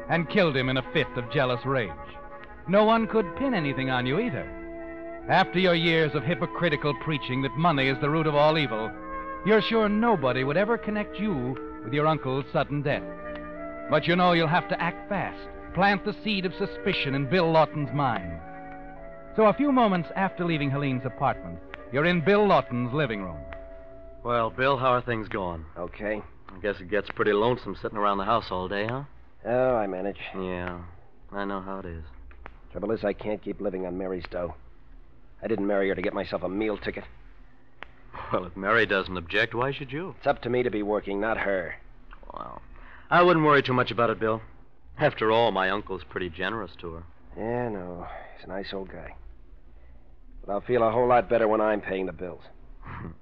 and 0.09 0.27
killed 0.31 0.57
him 0.57 0.67
in 0.69 0.77
a 0.77 0.91
fit 0.93 1.15
of 1.15 1.31
jealous 1.31 1.63
rage. 1.63 1.91
No 2.67 2.85
one 2.85 3.05
could 3.05 3.35
pin 3.35 3.53
anything 3.53 3.91
on 3.91 4.07
you 4.07 4.19
either. 4.19 4.49
After 5.29 5.59
your 5.59 5.75
years 5.75 6.15
of 6.15 6.23
hypocritical 6.23 6.95
preaching 7.03 7.43
that 7.43 7.55
money 7.55 7.87
is 7.87 7.99
the 8.01 8.09
root 8.09 8.25
of 8.25 8.33
all 8.33 8.57
evil, 8.57 8.91
you're 9.45 9.61
sure 9.61 9.87
nobody 9.87 10.43
would 10.43 10.57
ever 10.57 10.79
connect 10.79 11.19
you 11.19 11.55
with 11.83 11.93
your 11.93 12.07
uncle's 12.07 12.45
sudden 12.51 12.81
death. 12.81 13.03
But 13.91 14.07
you 14.07 14.15
know 14.15 14.31
you'll 14.31 14.47
have 14.47 14.67
to 14.69 14.81
act 14.81 15.07
fast, 15.07 15.47
plant 15.73 16.05
the 16.05 16.15
seed 16.23 16.45
of 16.45 16.53
suspicion 16.55 17.15
in 17.15 17.29
Bill 17.29 17.51
Lawton's 17.51 17.91
mind. 17.93 18.39
So 19.35 19.45
a 19.45 19.53
few 19.53 19.71
moments 19.71 20.09
after 20.15 20.45
leaving 20.45 20.69
Helene's 20.69 21.05
apartment, 21.05 21.59
you're 21.91 22.05
in 22.05 22.21
Bill 22.21 22.45
Lawton's 22.45 22.93
living 22.93 23.23
room. 23.23 23.39
Well, 24.23 24.49
Bill, 24.49 24.77
how 24.77 24.93
are 24.93 25.01
things 25.01 25.27
going? 25.27 25.65
Okay. 25.77 26.21
I 26.53 26.59
guess 26.59 26.79
it 26.79 26.89
gets 26.89 27.09
pretty 27.09 27.33
lonesome 27.33 27.77
sitting 27.81 27.97
around 27.97 28.17
the 28.17 28.25
house 28.25 28.47
all 28.51 28.67
day, 28.67 28.87
huh? 28.87 29.03
Oh, 29.45 29.75
I 29.75 29.87
manage. 29.87 30.19
Yeah, 30.35 30.79
I 31.31 31.45
know 31.45 31.61
how 31.61 31.79
it 31.79 31.85
is. 31.85 32.03
Trouble 32.71 32.91
is, 32.91 33.03
I 33.03 33.13
can't 33.13 33.41
keep 33.41 33.61
living 33.61 33.85
on 33.85 33.97
Mary's 33.97 34.25
dough. 34.29 34.55
I 35.41 35.47
didn't 35.47 35.67
marry 35.67 35.87
her 35.89 35.95
to 35.95 36.01
get 36.01 36.13
myself 36.13 36.43
a 36.43 36.49
meal 36.49 36.77
ticket. 36.77 37.05
Well, 38.33 38.45
if 38.45 38.57
Mary 38.57 38.85
doesn't 38.85 39.15
object, 39.15 39.55
why 39.55 39.71
should 39.71 39.91
you? 39.91 40.15
It's 40.17 40.27
up 40.27 40.41
to 40.41 40.49
me 40.49 40.63
to 40.63 40.71
be 40.71 40.83
working, 40.83 41.21
not 41.21 41.37
her. 41.37 41.75
Well, 42.33 42.61
I 43.09 43.21
wouldn't 43.21 43.45
worry 43.45 43.63
too 43.63 43.73
much 43.73 43.91
about 43.91 44.09
it, 44.09 44.19
Bill. 44.19 44.41
After 44.99 45.31
all, 45.31 45.51
my 45.51 45.69
uncle's 45.69 46.03
pretty 46.09 46.29
generous 46.29 46.71
to 46.79 46.93
her. 46.93 47.03
Yeah, 47.37 47.69
no. 47.69 48.05
He's 48.35 48.45
a 48.45 48.49
nice 48.49 48.73
old 48.73 48.89
guy. 48.89 49.15
But 50.45 50.51
I'll 50.51 50.61
feel 50.61 50.83
a 50.83 50.91
whole 50.91 51.07
lot 51.07 51.29
better 51.29 51.47
when 51.47 51.61
I'm 51.61 51.81
paying 51.81 52.05
the 52.05 52.13
bills. 52.13 52.43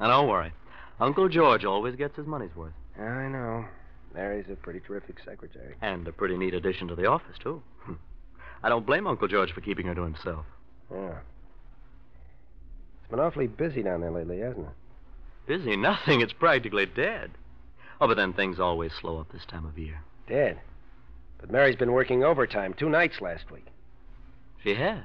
Now, 0.00 0.06
don't 0.08 0.28
worry. 0.30 0.50
Uncle 0.98 1.28
George 1.28 1.66
always 1.66 1.94
gets 1.94 2.16
his 2.16 2.26
money's 2.26 2.56
worth. 2.56 2.72
I 2.98 3.28
know. 3.28 3.66
Mary's 4.14 4.46
a 4.50 4.56
pretty 4.56 4.80
terrific 4.80 5.16
secretary. 5.22 5.74
And 5.82 6.08
a 6.08 6.12
pretty 6.12 6.38
neat 6.38 6.54
addition 6.54 6.88
to 6.88 6.94
the 6.94 7.04
office, 7.04 7.36
too. 7.38 7.62
I 8.62 8.70
don't 8.70 8.86
blame 8.86 9.06
Uncle 9.06 9.28
George 9.28 9.52
for 9.52 9.60
keeping 9.60 9.84
her 9.88 9.94
to 9.94 10.02
himself. 10.02 10.46
Yeah. 10.90 11.18
It's 13.02 13.10
been 13.10 13.20
awfully 13.20 13.46
busy 13.46 13.82
down 13.82 14.00
there 14.00 14.10
lately, 14.10 14.40
hasn't 14.40 14.68
it? 14.68 14.72
Busy? 15.46 15.76
Nothing. 15.76 16.22
It's 16.22 16.32
practically 16.32 16.86
dead. 16.86 17.32
Oh, 18.00 18.08
but 18.08 18.16
then 18.16 18.32
things 18.32 18.58
always 18.58 18.92
slow 18.98 19.20
up 19.20 19.30
this 19.32 19.44
time 19.44 19.66
of 19.66 19.76
year. 19.76 20.00
Dead. 20.26 20.60
But 21.40 21.50
Mary's 21.50 21.76
been 21.76 21.92
working 21.92 22.22
overtime 22.22 22.74
two 22.74 22.88
nights 22.88 23.20
last 23.20 23.50
week. 23.50 23.66
She 24.62 24.74
has. 24.74 25.02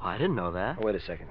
Oh, 0.00 0.06
I 0.06 0.18
didn't 0.18 0.36
know 0.36 0.52
that. 0.52 0.76
Oh, 0.80 0.84
wait 0.86 0.94
a 0.94 1.00
second. 1.00 1.28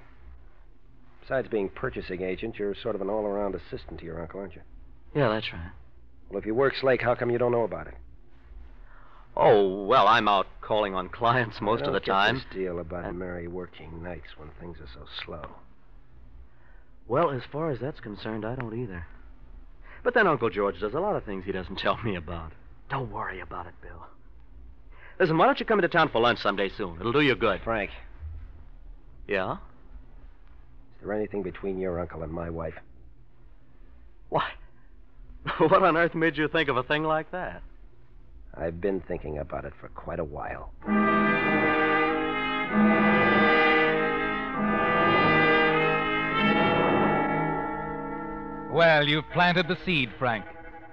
Besides 1.22 1.48
being 1.48 1.70
purchasing 1.70 2.22
agent, 2.22 2.60
you're 2.60 2.76
sort 2.76 2.96
of 2.96 3.02
an 3.02 3.10
all 3.10 3.26
around 3.26 3.56
assistant 3.56 4.00
to 4.00 4.06
your 4.06 4.22
uncle, 4.22 4.40
aren't 4.42 4.56
you? 4.56 4.62
Yeah, 5.16 5.30
that's 5.30 5.52
right. 5.54 5.72
Well, 6.30 6.40
if 6.40 6.46
you 6.46 6.54
work 6.54 6.74
Slake, 6.80 7.02
how 7.02 7.16
come 7.16 7.30
you 7.32 7.38
don't 7.38 7.52
know 7.52 7.64
about 7.64 7.88
it? 7.88 7.96
Oh, 9.38 9.86
well, 9.86 10.08
I'm 10.08 10.28
out 10.28 10.48
calling 10.62 10.94
on 10.96 11.10
clients 11.10 11.60
most 11.62 11.84
of 11.84 11.94
the 11.94 12.00
time. 12.00 12.36
This 12.36 12.46
deal 12.54 12.80
about 12.80 13.06
Uh, 13.06 13.12
Mary 13.12 13.48
working 13.48 14.02
nights 14.02 14.38
when 14.38 14.50
things 14.60 14.78
are 14.80 14.88
so 14.94 15.06
slow. 15.26 15.44
Well, 17.08 17.32
as 17.32 17.44
far 17.52 17.70
as 17.70 17.80
that's 17.80 18.00
concerned, 18.00 18.46
I 18.46 18.56
don't 18.56 18.74
either. 18.78 19.06
But 20.04 20.14
then 20.14 20.28
Uncle 20.28 20.50
George 20.50 20.80
does 20.80 20.94
a 20.94 21.00
lot 21.00 21.16
of 21.16 21.24
things 21.24 21.46
he 21.46 21.52
doesn't 21.52 21.78
tell 21.80 21.98
me 22.04 22.16
about. 22.16 22.52
Don't 22.89 23.12
worry 23.12 23.39
about 23.39 23.68
it, 23.68 23.74
Bill. 23.82 24.06
Listen, 25.20 25.38
why 25.38 25.46
don't 25.46 25.60
you 25.60 25.65
come 25.65 25.80
into 25.80 25.88
town 25.88 26.10
for 26.10 26.20
lunch 26.22 26.39
someday 26.39 26.70
soon? 26.70 26.98
It'll 27.00 27.12
do 27.13 27.22
you 27.22 27.36
good. 27.36 27.62
Frank, 27.63 27.89
Yeah? 29.27 29.54
is 29.54 29.58
there 31.01 31.13
anything 31.13 31.42
between 31.44 31.80
your 31.80 32.00
uncle 32.00 32.22
and 32.24 32.32
my 32.32 32.50
wife? 32.50 32.75
Why? 34.30 34.50
what 35.60 35.84
on 35.84 35.96
earth 35.98 36.15
made 36.15 36.38
you 36.38 36.48
think 36.48 36.70
of 36.70 36.77
a 36.77 36.84
thing 36.84 37.04
like 37.04 37.32
that? 37.32 37.62
I've 38.58 38.80
been 38.82 39.01
thinking 39.01 39.38
about 39.38 39.65
it 39.65 39.74
for 39.80 39.89
quite 39.89 40.20
a 40.20 40.24
while. 40.24 40.72
Well, 48.72 49.08
you've 49.08 49.30
planted 49.32 49.70
the 49.70 49.77
seed, 49.86 50.10
Frank. 50.20 50.44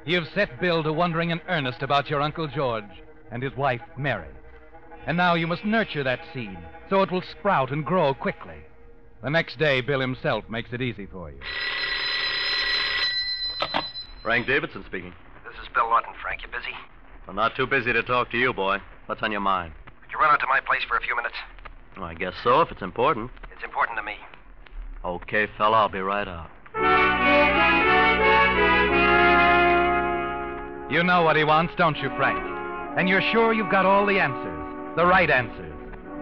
You've 0.04 0.28
set 0.34 0.60
Bill 0.60 0.82
to 0.82 0.92
wondering 0.92 1.30
in 1.30 1.40
earnest 1.48 1.82
about 1.82 2.10
your 2.10 2.20
Uncle 2.20 2.48
George 2.48 2.84
and 3.30 3.42
his 3.42 3.56
wife, 3.56 3.82
Mary. 3.96 4.28
And 5.06 5.16
now 5.16 5.34
you 5.34 5.46
must 5.46 5.64
nurture 5.64 6.02
that 6.02 6.20
seed 6.34 6.58
so 6.90 7.02
it 7.02 7.10
will 7.10 7.22
sprout 7.22 7.70
and 7.70 7.86
grow 7.86 8.12
quickly. 8.12 8.58
The 9.22 9.30
next 9.30 9.58
day, 9.58 9.80
Bill 9.80 10.00
himself 10.00 10.44
makes 10.50 10.72
it 10.72 10.82
easy 10.82 11.06
for 11.06 11.30
you. 11.30 11.38
Frank 14.22 14.46
Davidson 14.46 14.84
speaking. 14.86 15.14
This 15.44 15.54
is 15.62 15.68
Bill 15.74 15.88
Lawton, 15.88 16.12
Frank. 16.20 16.42
You 16.42 16.48
busy? 16.48 16.74
I'm 17.28 17.36
not 17.36 17.56
too 17.56 17.66
busy 17.66 17.92
to 17.92 18.02
talk 18.02 18.30
to 18.32 18.38
you, 18.38 18.52
boy. 18.52 18.78
What's 19.06 19.22
on 19.22 19.32
your 19.32 19.40
mind? 19.40 19.72
Could 20.02 20.12
you 20.12 20.18
run 20.18 20.34
out 20.34 20.40
to 20.40 20.46
my 20.46 20.60
place 20.60 20.82
for 20.88 20.96
a 20.96 21.00
few 21.00 21.16
minutes? 21.16 21.34
Well, 21.96 22.06
I 22.06 22.14
guess 22.14 22.34
so, 22.42 22.60
if 22.60 22.70
it's 22.70 22.82
important. 22.82 23.30
It's 23.52 23.64
important 23.64 23.96
to 23.98 24.02
me. 24.02 24.16
Okay, 25.04 25.46
fella, 25.56 25.78
I'll 25.78 25.88
be 25.88 26.00
right 26.00 26.28
out. 26.28 26.50
You 30.92 31.02
know 31.02 31.22
what 31.22 31.36
he 31.36 31.44
wants, 31.44 31.72
don't 31.78 31.96
you, 31.96 32.10
Frank? 32.16 32.38
And 32.98 33.08
you're 33.08 33.22
sure 33.32 33.54
you've 33.54 33.70
got 33.70 33.86
all 33.86 34.04
the 34.04 34.20
answers, 34.20 34.94
the 34.94 35.06
right 35.06 35.30
answers. 35.30 35.72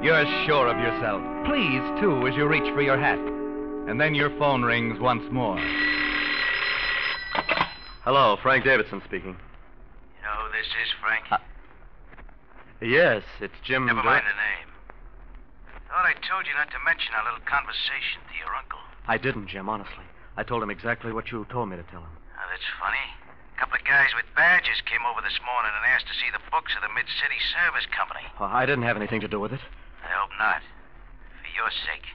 You're 0.00 0.24
sure 0.46 0.68
of 0.68 0.78
yourself. 0.78 1.20
Please, 1.44 1.82
too, 2.00 2.24
as 2.28 2.36
you 2.36 2.46
reach 2.46 2.72
for 2.72 2.80
your 2.80 2.96
hat. 2.96 3.18
And 3.18 4.00
then 4.00 4.14
your 4.14 4.30
phone 4.38 4.62
rings 4.62 5.00
once 5.00 5.24
more. 5.32 5.58
Hello, 8.04 8.36
Frank 8.42 8.62
Davidson 8.62 9.02
speaking. 9.06 9.34
You 9.34 10.22
know 10.22 10.46
who 10.46 10.52
this 10.52 10.66
is, 10.66 10.88
Frank? 11.02 11.24
Uh, 11.32 11.38
Yes, 12.80 13.24
it's 13.40 13.52
Jim. 13.64 13.86
Never 13.86 14.00
Dur- 14.02 14.06
mind 14.08 14.22
the 14.24 14.38
name. 14.38 14.70
Thought 15.88 16.06
I 16.06 16.14
told 16.30 16.46
you 16.46 16.54
not 16.54 16.70
to 16.70 16.78
mention 16.86 17.12
our 17.18 17.24
little 17.24 17.44
conversation 17.44 18.22
to 18.30 18.34
your 18.38 18.54
uncle. 18.54 18.78
I 19.08 19.18
didn't, 19.18 19.48
Jim, 19.48 19.68
honestly. 19.68 20.06
I 20.36 20.44
told 20.44 20.62
him 20.62 20.70
exactly 20.70 21.12
what 21.12 21.32
you 21.32 21.44
told 21.50 21.68
me 21.68 21.76
to 21.76 21.82
tell 21.90 22.00
him. 22.00 22.14
Now, 22.38 22.46
that's 22.48 22.64
funny. 22.80 23.04
A 23.60 23.68
couple 23.68 23.76
of 23.76 23.84
guys 23.84 24.08
with 24.16 24.24
badges 24.34 24.80
came 24.88 25.04
over 25.04 25.20
this 25.20 25.36
morning 25.44 25.68
and 25.76 25.84
asked 25.92 26.08
to 26.08 26.16
see 26.16 26.32
the 26.32 26.40
books 26.48 26.72
of 26.72 26.80
the 26.80 26.88
Mid 26.96 27.04
City 27.20 27.36
Service 27.52 27.84
Company. 27.92 28.24
Well, 28.40 28.48
I 28.48 28.64
didn't 28.64 28.88
have 28.88 28.96
anything 28.96 29.20
to 29.20 29.28
do 29.28 29.38
with 29.38 29.52
it. 29.52 29.60
I 30.00 30.08
hope 30.16 30.30
not. 30.40 30.64
For 31.44 31.52
your 31.52 31.68
sake. 31.84 32.08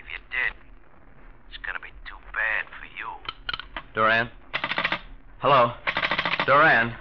If 0.00 0.08
you 0.08 0.16
did, 0.32 0.56
it's 1.52 1.60
gonna 1.60 1.84
be 1.84 1.92
too 2.08 2.16
bad 2.32 2.64
for 2.80 2.88
you. 2.96 3.12
Duran? 3.92 4.32
Hello? 5.44 5.76
Duran? 6.48 6.96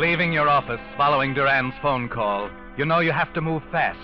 Leaving 0.00 0.32
your 0.32 0.48
office 0.48 0.80
following 0.96 1.34
Duran's 1.34 1.74
phone 1.82 2.08
call, 2.08 2.48
you 2.78 2.86
know 2.86 3.00
you 3.00 3.12
have 3.12 3.34
to 3.34 3.42
move 3.42 3.62
fast. 3.70 4.00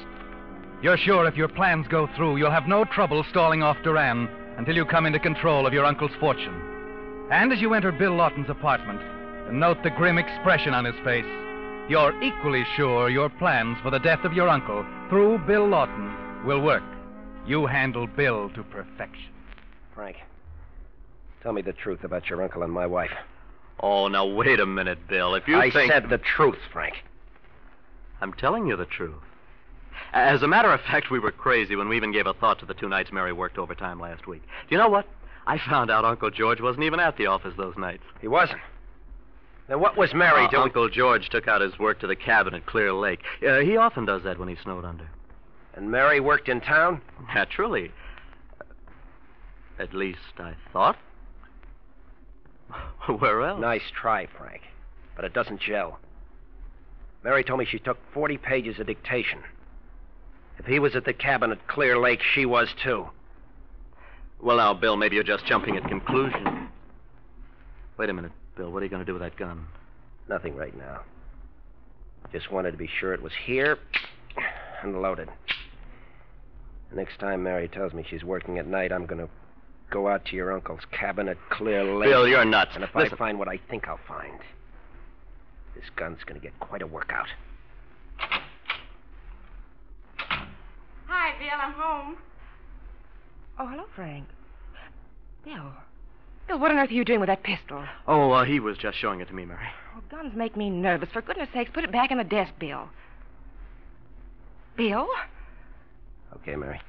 You're 0.83 0.97
sure 0.97 1.27
if 1.29 1.37
your 1.37 1.49
plans 1.49 1.87
go 1.89 2.09
through, 2.17 2.39
you'll 2.39 2.51
have 2.51 2.67
no 2.67 2.85
trouble 2.85 3.25
stalling 3.31 3.63
off 3.63 3.77
Duran 3.85 4.29
until 4.57 4.75
you 4.75 4.85
come 4.85 5.07
into 5.07 5.21
control 5.21 5.65
of 5.65 5.73
your 5.73 5.85
uncle's 5.85 6.11
fortune. 6.19 6.61
And 7.31 7.53
as 7.53 7.61
you 7.61 7.73
enter 7.73 7.93
Bill 7.93 8.15
Lawton's 8.17 8.51
apartment 8.51 9.01
and 9.49 9.61
note 9.61 9.79
the 9.85 9.91
grim 9.91 10.19
expression 10.19 10.75
on 10.75 10.85
his 10.85 10.97
face, 11.05 11.25
you're 11.89 12.21
equally 12.21 12.65
sure 12.77 13.09
your 13.11 13.29
plans 13.29 13.79
for 13.81 13.91
the 13.91 14.01
death 14.01 14.25
of 14.25 14.33
your 14.33 14.49
uncle 14.49 14.85
through 15.09 15.39
Bill 15.47 15.69
Lawton 15.69 16.45
will 16.45 16.61
work. 16.61 16.83
You 17.47 17.67
handle 17.67 18.09
Bill 18.09 18.51
to 18.51 18.65
perfection. 18.65 19.31
Frank, 19.95 20.17
tell 21.45 21.53
me 21.53 21.63
the 21.63 21.73
truth 21.73 22.03
about 22.03 22.29
your 22.29 22.43
uncle 22.43 22.65
and 22.65 22.73
my 22.73 22.87
wife. 22.87 23.11
Oh, 23.79 24.09
now 24.09 24.27
wait 24.27 24.59
a 24.59 24.67
minute, 24.67 24.99
Bill. 25.09 25.37
If 25.37 25.47
you 25.47 25.59
I 25.59 25.71
think. 25.71 25.93
said 25.93 26.09
the 26.09 26.19
truth, 26.19 26.59
Frank. 26.73 26.95
I'm 28.21 28.33
telling 28.33 28.67
you 28.67 28.77
the 28.77 28.85
truth. 28.87 29.15
As 30.13 30.43
a 30.43 30.49
matter 30.49 30.71
of 30.73 30.81
fact, 30.83 31.11
we 31.11 31.19
were 31.19 31.33
crazy 31.33 31.77
when 31.77 31.89
we 31.89 31.97
even 31.97 32.13
gave 32.13 32.27
a 32.27 32.35
thought 32.35 32.59
to 32.61 32.67
the 32.67 32.75
two 32.75 32.89
nights 32.89 33.11
Mary 33.13 33.33
worked 33.33 33.59
overtime 33.59 33.99
last 34.01 34.27
week. 34.27 34.43
Do 34.43 34.75
you 34.75 34.79
know 34.79 34.89
what? 34.89 35.07
I 35.47 35.59
found 35.59 35.91
out 35.91 36.05
Uncle 36.05 36.31
George 36.31 36.61
wasn't 36.61 36.85
even 36.85 37.01
at 37.01 37.17
the 37.17 37.27
office 37.27 37.55
those 37.57 37.77
nights. 37.77 38.03
He 38.21 38.29
wasn't. 38.29 38.61
Then 39.69 39.81
what 39.81 39.97
was 39.97 40.13
Mary 40.15 40.45
Uh, 40.45 40.49
doing? 40.51 40.63
Uncle 40.65 40.89
George 40.89 41.29
took 41.31 41.49
out 41.49 41.61
his 41.61 41.79
work 41.79 41.99
to 42.01 42.07
the 42.07 42.17
cabin 42.17 42.55
at 42.55 42.67
Clear 42.67 42.93
Lake. 42.93 43.21
Uh, 43.47 43.59
he 43.61 43.77
often 43.77 44.05
does 44.05 44.23
that 44.25 44.39
when 44.39 44.49
he's 44.49 44.61
snowed 44.61 44.85
under. 44.85 45.09
And 45.75 45.91
Mary 45.91 46.21
worked 46.21 46.49
in 46.49 46.61
town? 46.61 47.01
Naturally. 47.35 47.91
At 49.79 49.95
least 49.95 50.19
I 50.39 50.55
thought. 50.73 50.97
Where 53.19 53.43
else? 53.43 53.61
Nice 53.61 53.83
try, 53.95 54.27
Frank. 54.39 54.63
But 55.17 55.25
it 55.25 55.33
doesn't 55.33 55.61
gel. 55.61 55.99
Mary 57.25 57.43
told 57.45 57.59
me 57.61 57.65
she 57.67 57.79
took 57.79 57.99
40 58.13 58.37
pages 58.39 58.79
of 58.79 58.87
dictation. 58.87 59.41
If 60.59 60.67
he 60.67 60.79
was 60.79 60.95
at 60.95 61.05
the 61.05 61.13
cabin 61.13 61.51
at 61.51 61.67
Clear 61.67 61.99
Lake, 61.99 62.21
she 62.35 62.47
was 62.47 62.69
too. 62.83 63.07
Well, 64.41 64.57
now, 64.57 64.75
Bill, 64.75 64.97
maybe 64.97 65.15
you're 65.15 65.25
just 65.25 65.47
jumping 65.47 65.77
at 65.77 65.85
conclusions. 65.89 66.69
Wait 67.97 68.11
a 68.11 68.13
minute, 68.13 68.33
Bill. 68.57 68.71
What 68.71 68.83
are 68.83 68.85
you 68.85 68.91
going 68.91 69.05
to 69.05 69.07
do 69.07 69.13
with 69.13 69.23
that 69.23 69.37
gun? 69.37 69.67
Nothing 70.29 70.57
right 70.57 70.77
now. 70.77 71.01
Just 72.33 72.51
wanted 72.51 72.73
to 72.73 72.77
be 72.77 72.89
sure 73.01 73.13
it 73.13 73.23
was 73.23 73.33
here 73.45 73.79
and 74.83 75.01
loaded. 75.01 75.29
Next 76.95 77.19
time 77.19 77.43
Mary 77.43 77.69
tells 77.69 77.93
me 77.93 78.05
she's 78.09 78.25
working 78.25 78.59
at 78.59 78.67
night, 78.67 78.93
I'm 78.93 79.07
going 79.07 79.21
to 79.21 79.31
go 79.91 80.09
out 80.09 80.25
to 80.27 80.37
your 80.37 80.53
uncle's 80.53 80.81
cabin 80.91 81.29
at 81.29 81.37
Clear 81.51 81.85
Lake. 81.85 82.11
Bill, 82.11 82.27
you're 82.27 82.45
nuts. 82.45 82.73
And 82.75 82.85
if 82.85 82.95
Listen. 82.95 83.15
I 83.15 83.17
find 83.17 83.39
what 83.39 83.49
I 83.49 83.59
think 83.71 83.89
I'll 83.89 84.01
find, 84.09 84.39
this 85.75 85.85
gun's 85.97 86.19
going 86.25 86.41
to 86.41 86.45
get 86.45 86.59
quite 86.61 86.83
a 86.83 86.87
workout. 86.87 87.29
Hi, 91.07 91.32
Bill. 91.43 91.51
I'm 91.61 91.73
home. 91.73 92.17
Oh, 93.59 93.67
hello, 93.67 93.85
Frank. 93.97 94.27
Bill. 95.45 95.73
Bill, 96.47 96.59
what 96.59 96.71
on 96.71 96.79
earth 96.79 96.91
are 96.91 96.95
you 96.95 97.05
doing 97.05 97.19
with 97.19 97.27
that 97.27 97.43
pistol? 97.43 97.85
Oh, 98.07 98.31
uh, 98.31 98.45
he 98.45 98.61
was 98.61 98.79
just 98.79 98.97
showing 98.97 99.21
it 99.21 99.27
to 99.29 99.35
me, 99.35 99.45
Mary. 99.45 99.67
Oh, 99.97 100.01
guns 100.09 100.37
make 100.37 100.57
me 100.57 100.71
nervous. 100.71 101.09
For 101.13 101.21
goodness 101.21 101.49
sakes, 101.53 101.71
put 101.75 101.83
it 101.83 101.91
back 101.91 102.13
in 102.13 102.19
the 102.19 102.25
desk, 102.25 102.53
Bill. 102.61 102.89
Bill? 104.77 105.09
Okay, 106.37 106.55
Mary. 106.55 106.81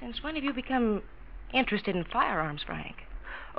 Since 0.00 0.22
when 0.22 0.34
have 0.36 0.44
you 0.44 0.54
become 0.54 1.02
interested 1.52 1.94
in 1.94 2.04
firearms, 2.04 2.62
Frank? 2.64 2.96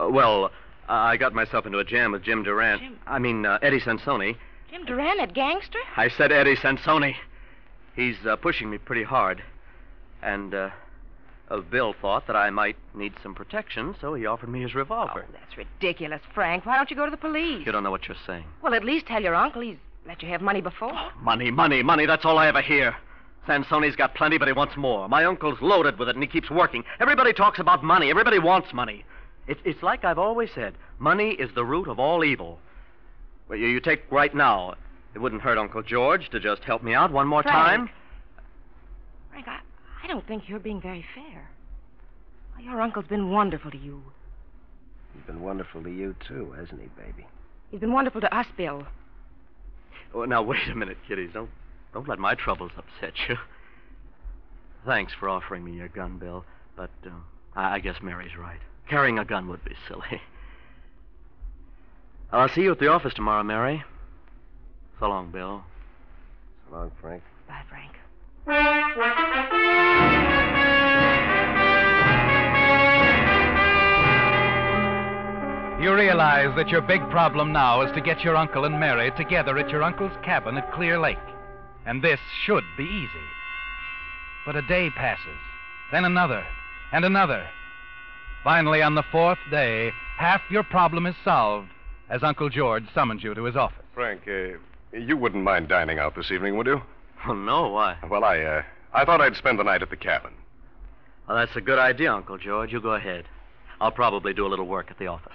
Uh, 0.02 0.10
well, 0.10 0.46
uh, 0.90 0.94
I 0.94 1.16
got 1.16 1.34
myself 1.34 1.68
into 1.68 1.78
a 1.78 1.84
jam 1.84 2.12
with 2.12 2.24
Jim 2.24 2.42
Duran. 2.44 2.80
Jim- 2.80 3.00
I 3.06 3.20
mean, 3.20 3.46
uh, 3.46 3.60
Eddie 3.62 3.80
Sansoni. 3.80 4.36
Jim 4.72 4.84
Duran, 4.86 5.18
that 5.18 5.36
gangster? 5.36 5.80
I 5.96 6.10
said 6.10 6.32
Eddie 6.32 6.56
Sansoni. 6.56 7.14
He's 7.96 8.16
uh, 8.26 8.36
pushing 8.36 8.70
me 8.70 8.78
pretty 8.78 9.04
hard. 9.04 9.44
And 10.22 10.54
uh, 10.54 10.70
uh, 11.50 11.62
Bill 11.62 11.94
thought 12.00 12.28
that 12.28 12.36
I 12.36 12.50
might 12.50 12.78
need 12.94 13.14
some 13.22 13.36
protection, 13.36 13.96
so 14.00 14.14
he 14.14 14.26
offered 14.26 14.50
me 14.50 14.62
his 14.62 14.76
revolver. 14.76 15.26
Oh, 15.28 15.32
that's 15.34 15.58
ridiculous, 15.58 16.22
Frank. 16.34 16.66
Why 16.66 16.78
don't 16.78 16.90
you 16.90 16.96
go 16.96 17.06
to 17.06 17.12
the 17.12 17.18
police? 17.18 17.66
You 17.66 17.72
don't 17.72 17.84
know 17.84 17.92
what 17.92 18.08
you're 18.08 18.18
saying. 18.26 18.46
Well, 18.62 18.74
at 18.74 18.86
least 18.86 19.08
tell 19.08 19.22
your 19.22 19.36
uncle 19.36 19.62
he's 19.62 19.78
let 20.08 20.24
you 20.24 20.30
have 20.30 20.42
money 20.42 20.62
before. 20.62 21.12
Money, 21.22 21.52
money, 21.52 21.84
money. 21.84 22.06
That's 22.06 22.26
all 22.26 22.38
I 22.40 22.48
ever 22.48 22.62
hear. 22.62 22.96
Sansoni's 23.48 23.96
got 23.96 24.16
plenty, 24.16 24.38
but 24.38 24.48
he 24.48 24.54
wants 24.54 24.76
more. 24.78 25.08
My 25.08 25.26
uncle's 25.26 25.62
loaded 25.62 25.98
with 26.00 26.10
it, 26.10 26.16
and 26.16 26.24
he 26.24 26.28
keeps 26.28 26.50
working. 26.50 26.84
Everybody 27.00 27.34
talks 27.34 27.60
about 27.60 27.84
money. 27.84 28.10
Everybody 28.10 28.40
wants 28.40 28.74
money. 28.74 29.06
It's, 29.48 29.62
it's 29.64 29.84
like 29.84 30.04
I've 30.04 30.20
always 30.20 30.50
said 30.54 30.76
money 31.00 31.32
is 31.32 31.50
the 31.54 31.66
root 31.66 31.88
of 31.88 32.00
all 32.00 32.24
evil. 32.24 32.60
Well, 33.48 33.58
you, 33.58 33.68
you 33.68 33.80
take 33.80 34.04
right 34.12 34.34
now. 34.34 34.76
It 35.14 35.20
wouldn't 35.20 35.42
hurt 35.42 35.58
Uncle 35.58 35.84
George 35.84 36.30
to 36.30 36.40
just 36.40 36.64
help 36.64 36.84
me 36.84 36.94
out 36.94 37.12
one 37.12 37.28
more 37.28 37.44
Frank. 37.44 37.56
time. 37.56 37.90
Frank, 39.32 39.48
I, 39.48 39.60
I 40.04 40.08
don't 40.08 40.26
think 40.28 40.48
you're 40.48 40.60
being 40.60 40.82
very 40.82 41.06
fair. 41.14 41.50
Why, 42.56 42.64
Your 42.64 42.82
uncle's 42.82 43.08
been 43.08 43.30
wonderful 43.30 43.72
to 43.72 43.78
you. 43.78 44.02
He's 45.14 45.26
been 45.26 45.42
wonderful 45.42 45.84
to 45.84 45.90
you, 45.90 46.16
too, 46.26 46.54
hasn't 46.58 46.80
he, 46.82 46.88
baby? 46.98 47.28
He's 47.70 47.80
been 47.82 47.92
wonderful 47.92 48.22
to 48.22 48.34
us, 48.36 48.48
Bill. 48.56 48.86
Oh, 50.14 50.26
now, 50.26 50.42
wait 50.42 50.68
a 50.70 50.76
minute, 50.76 50.98
kiddies. 51.08 51.32
Don't, 51.34 51.50
don't 51.94 52.08
let 52.08 52.20
my 52.20 52.36
troubles 52.36 52.72
upset 52.78 53.14
you. 53.28 53.36
Thanks 54.86 55.14
for 55.14 55.30
offering 55.30 55.64
me 55.64 55.74
your 55.74 55.90
gun, 55.90 56.18
Bill, 56.18 56.46
but 56.76 56.90
uh, 57.06 57.10
I, 57.56 57.76
I 57.76 57.80
guess 57.80 58.02
Mary's 58.02 58.36
right. 58.38 58.60
Carrying 58.90 59.20
a 59.20 59.26
gun 59.26 59.48
would 59.50 59.64
be 59.64 59.76
silly. 59.88 60.22
I'll 62.32 62.50
see 62.50 62.62
you 62.62 62.72
at 62.72 62.80
the 62.80 62.88
office 62.88 63.14
tomorrow, 63.14 63.44
Mary. 63.44 63.84
So 65.02 65.08
long, 65.08 65.32
Bill. 65.32 65.64
So 66.70 66.76
long, 66.76 66.92
Frank. 67.02 67.24
Bye, 67.48 67.64
Frank. 67.68 67.92
You 75.82 75.96
realize 75.96 76.56
that 76.56 76.70
your 76.70 76.82
big 76.82 77.02
problem 77.10 77.52
now 77.52 77.82
is 77.82 77.92
to 77.94 78.02
get 78.02 78.24
your 78.24 78.36
uncle 78.36 78.66
and 78.66 78.80
Mary 78.80 79.10
together 79.18 79.58
at 79.58 79.72
your 79.72 79.82
uncle's 79.82 80.12
cabin 80.24 80.56
at 80.58 80.72
Clear 80.72 81.00
Lake. 81.00 81.18
And 81.88 82.04
this 82.04 82.20
should 82.46 82.64
be 82.78 82.84
easy. 82.84 83.26
But 84.46 84.56
a 84.56 84.62
day 84.62 84.92
passes, 84.92 85.40
then 85.92 86.06
another, 86.06 86.46
and 86.92 87.06
another. 87.06 87.48
Finally, 88.44 88.84
on 88.84 88.94
the 88.94 89.04
fourth 89.12 89.40
day, 89.50 89.94
half 90.18 90.42
your 90.52 90.64
problem 90.64 91.08
is 91.08 91.16
solved 91.24 91.70
as 92.08 92.22
Uncle 92.22 92.50
George 92.50 92.86
summons 92.94 93.24
you 93.24 93.34
to 93.34 93.46
his 93.46 93.56
office. 93.56 93.84
Frank, 93.96 94.22
uh, 94.28 94.60
you 94.94 95.18
wouldn't 95.18 95.44
mind 95.44 95.68
dining 95.68 96.00
out 96.00 96.16
this 96.16 96.32
evening, 96.32 96.58
would 96.58 96.68
you? 96.68 96.82
Oh, 97.28 97.34
no, 97.34 97.70
why? 97.70 97.98
Well, 98.10 98.24
I, 98.24 98.40
uh, 98.40 98.64
I 98.94 99.06
thought 99.06 99.22
I'd 99.22 99.36
spend 99.36 99.60
the 99.60 99.64
night 99.64 99.82
at 99.82 99.90
the 99.90 99.98
cabin. 99.98 100.32
Well, 101.28 101.38
that's 101.38 101.56
a 101.56 101.62
good 101.62 101.80
idea, 101.80 102.14
Uncle 102.14 102.38
George. 102.38 102.74
You 102.74 102.82
go 102.82 102.94
ahead. 102.94 103.26
I'll 103.80 103.92
probably 103.92 104.34
do 104.34 104.46
a 104.46 104.50
little 104.50 104.68
work 104.68 104.92
at 104.92 105.00
the 105.00 105.08
office. 105.08 105.32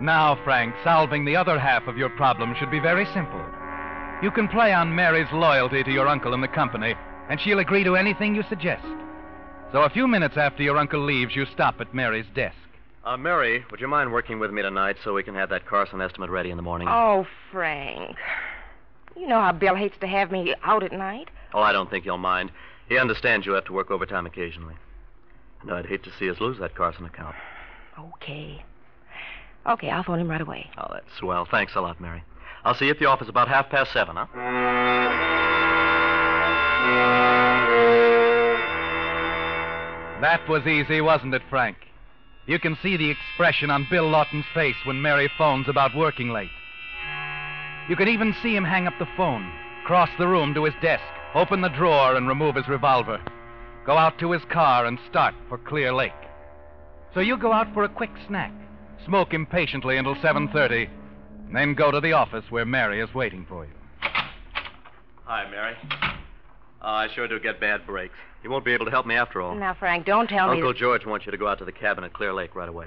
Now, 0.00 0.38
Frank, 0.44 0.74
solving 0.82 1.24
the 1.26 1.36
other 1.36 1.58
half 1.58 1.86
of 1.86 1.98
your 1.98 2.08
problem 2.10 2.54
should 2.58 2.70
be 2.70 2.80
very 2.80 3.04
simple. 3.12 3.44
You 4.22 4.30
can 4.30 4.48
play 4.48 4.72
on 4.72 4.94
Mary's 4.94 5.30
loyalty 5.32 5.82
to 5.82 5.90
your 5.90 6.08
uncle 6.08 6.32
and 6.32 6.42
the 6.42 6.48
company, 6.48 6.94
and 7.28 7.40
she'll 7.40 7.58
agree 7.58 7.84
to 7.84 7.96
anything 7.96 8.34
you 8.34 8.42
suggest. 8.48 8.84
So 9.72 9.82
a 9.82 9.90
few 9.90 10.08
minutes 10.08 10.36
after 10.36 10.64
your 10.64 10.76
uncle 10.76 11.04
leaves, 11.04 11.36
you 11.36 11.46
stop 11.46 11.80
at 11.80 11.94
Mary's 11.94 12.26
desk. 12.34 12.56
Uh, 13.04 13.16
Mary, 13.16 13.64
would 13.70 13.80
you 13.80 13.86
mind 13.86 14.12
working 14.12 14.40
with 14.40 14.50
me 14.50 14.62
tonight 14.62 14.96
so 15.04 15.14
we 15.14 15.22
can 15.22 15.34
have 15.34 15.48
that 15.50 15.64
Carson 15.64 16.00
estimate 16.00 16.28
ready 16.28 16.50
in 16.50 16.56
the 16.56 16.62
morning? 16.62 16.88
Oh, 16.90 17.24
Frank. 17.52 18.16
You 19.16 19.28
know 19.28 19.40
how 19.40 19.52
Bill 19.52 19.76
hates 19.76 19.96
to 20.00 20.08
have 20.08 20.32
me 20.32 20.54
out 20.64 20.82
at 20.82 20.92
night. 20.92 21.28
Oh, 21.54 21.60
I 21.60 21.72
don't 21.72 21.88
think 21.88 22.04
he'll 22.04 22.18
mind. 22.18 22.50
He 22.88 22.98
understands 22.98 23.46
you 23.46 23.52
have 23.52 23.64
to 23.66 23.72
work 23.72 23.90
overtime 23.92 24.26
occasionally. 24.26 24.74
And 25.62 25.70
I'd 25.70 25.86
hate 25.86 26.02
to 26.04 26.10
see 26.18 26.28
us 26.28 26.40
lose 26.40 26.58
that 26.58 26.74
Carson 26.74 27.04
account. 27.04 27.36
Okay. 27.98 28.64
Okay, 29.66 29.90
I'll 29.90 30.02
phone 30.02 30.18
him 30.18 30.28
right 30.28 30.40
away. 30.40 30.68
Oh, 30.78 30.88
that's 30.92 31.06
swell. 31.18 31.46
Thanks 31.48 31.74
a 31.76 31.80
lot, 31.80 32.00
Mary. 32.00 32.24
I'll 32.64 32.74
see 32.74 32.86
you 32.86 32.90
at 32.90 32.98
the 32.98 33.06
office 33.06 33.28
about 33.28 33.46
half 33.48 33.70
past 33.70 33.92
seven, 33.92 34.16
huh? 34.16 34.26
That 40.20 40.46
was 40.48 40.66
easy, 40.66 41.00
wasn't 41.00 41.34
it, 41.34 41.42
Frank? 41.48 41.76
You 42.46 42.58
can 42.58 42.76
see 42.82 42.96
the 42.96 43.10
expression 43.10 43.70
on 43.70 43.86
Bill 43.90 44.08
Lawton's 44.08 44.44
face 44.52 44.76
when 44.84 45.00
Mary 45.00 45.30
phones 45.38 45.66
about 45.66 45.96
working 45.96 46.28
late. 46.28 46.50
You 47.88 47.96
can 47.96 48.08
even 48.08 48.34
see 48.42 48.54
him 48.54 48.64
hang 48.64 48.86
up 48.86 48.98
the 48.98 49.08
phone, 49.16 49.50
cross 49.84 50.10
the 50.18 50.28
room 50.28 50.52
to 50.54 50.64
his 50.64 50.74
desk, 50.82 51.02
open 51.34 51.62
the 51.62 51.68
drawer 51.70 52.16
and 52.16 52.28
remove 52.28 52.54
his 52.54 52.68
revolver, 52.68 53.18
go 53.86 53.96
out 53.96 54.18
to 54.18 54.32
his 54.32 54.42
car 54.50 54.84
and 54.84 54.98
start 55.08 55.34
for 55.48 55.56
Clear 55.56 55.92
Lake. 55.92 56.12
So 57.14 57.20
you 57.20 57.38
go 57.38 57.52
out 57.52 57.72
for 57.72 57.84
a 57.84 57.88
quick 57.88 58.12
snack, 58.26 58.52
smoke 59.06 59.32
impatiently 59.32 59.96
until 59.96 60.16
7:30, 60.16 60.88
and 61.46 61.56
then 61.56 61.74
go 61.74 61.90
to 61.90 62.00
the 62.00 62.12
office 62.12 62.44
where 62.50 62.66
Mary 62.66 63.00
is 63.00 63.14
waiting 63.14 63.46
for 63.48 63.64
you. 63.64 63.72
Hi, 65.24 65.48
Mary. 65.50 65.76
I 66.82 67.08
sure 67.14 67.26
do 67.26 67.40
get 67.40 67.58
bad 67.58 67.86
breaks. 67.86 68.18
You 68.42 68.50
won't 68.50 68.64
be 68.64 68.72
able 68.72 68.86
to 68.86 68.90
help 68.90 69.06
me 69.06 69.14
after 69.16 69.40
all. 69.42 69.54
Now, 69.54 69.74
Frank, 69.74 70.06
don't 70.06 70.28
tell 70.28 70.46
me. 70.48 70.54
Uncle 70.54 70.72
that- 70.72 70.78
George 70.78 71.04
wants 71.06 71.26
you 71.26 71.32
to 71.32 71.38
go 71.38 71.46
out 71.46 71.58
to 71.58 71.64
the 71.64 71.72
cabin 71.72 72.04
at 72.04 72.12
Clear 72.12 72.32
Lake 72.32 72.54
right 72.54 72.68
away. 72.68 72.86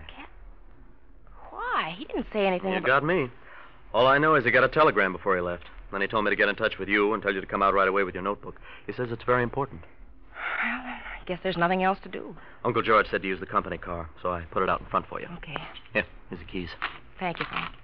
Why? 1.51 1.95
He 1.97 2.05
didn't 2.05 2.27
say 2.33 2.45
anything 2.47 2.71
You 2.71 2.77
about. 2.77 2.87
got 2.87 3.03
me. 3.03 3.29
All 3.93 4.07
I 4.07 4.17
know 4.17 4.35
is 4.35 4.45
he 4.45 4.51
got 4.51 4.63
a 4.63 4.67
telegram 4.67 5.11
before 5.11 5.35
he 5.35 5.41
left. 5.41 5.65
Then 5.91 6.01
he 6.01 6.07
told 6.07 6.25
me 6.25 6.31
to 6.31 6.35
get 6.35 6.49
in 6.49 6.55
touch 6.55 6.79
with 6.79 6.89
you 6.89 7.13
and 7.13 7.21
tell 7.21 7.33
you 7.33 7.41
to 7.41 7.45
come 7.47 7.61
out 7.61 7.75
right 7.75 7.87
away 7.87 8.03
with 8.03 8.15
your 8.15 8.23
notebook. 8.23 8.59
He 8.87 8.93
says 8.93 9.11
it's 9.11 9.23
very 9.23 9.43
important. 9.43 9.81
Well, 10.31 10.81
I 10.81 10.99
guess 11.27 11.39
there's 11.43 11.57
nothing 11.57 11.83
else 11.83 11.99
to 12.01 12.09
do. 12.09 12.35
Uncle 12.65 12.81
George 12.81 13.07
said 13.11 13.21
to 13.21 13.27
use 13.27 13.39
the 13.39 13.45
company 13.45 13.77
car, 13.77 14.09
so 14.21 14.31
I 14.31 14.41
put 14.49 14.63
it 14.63 14.69
out 14.69 14.79
in 14.79 14.87
front 14.87 15.05
for 15.07 15.21
you. 15.21 15.27
Okay. 15.37 15.55
Here, 15.93 16.05
here's 16.29 16.39
the 16.39 16.47
keys. 16.47 16.69
Thank 17.19 17.39
you, 17.39 17.45
Frank. 17.45 17.75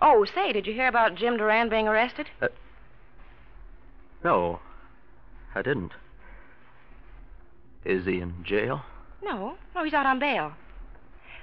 Oh, 0.00 0.24
say, 0.24 0.52
did 0.52 0.66
you 0.66 0.72
hear 0.72 0.88
about 0.88 1.14
Jim 1.16 1.36
Duran 1.36 1.68
being 1.68 1.86
arrested? 1.86 2.28
Uh, 2.40 2.48
no, 4.24 4.60
I 5.54 5.60
didn't. 5.62 5.92
Is 7.84 8.04
he 8.04 8.20
in 8.20 8.34
jail? 8.44 8.82
No. 9.22 9.56
No, 9.74 9.84
he's 9.84 9.94
out 9.94 10.06
on 10.06 10.18
bail. 10.18 10.52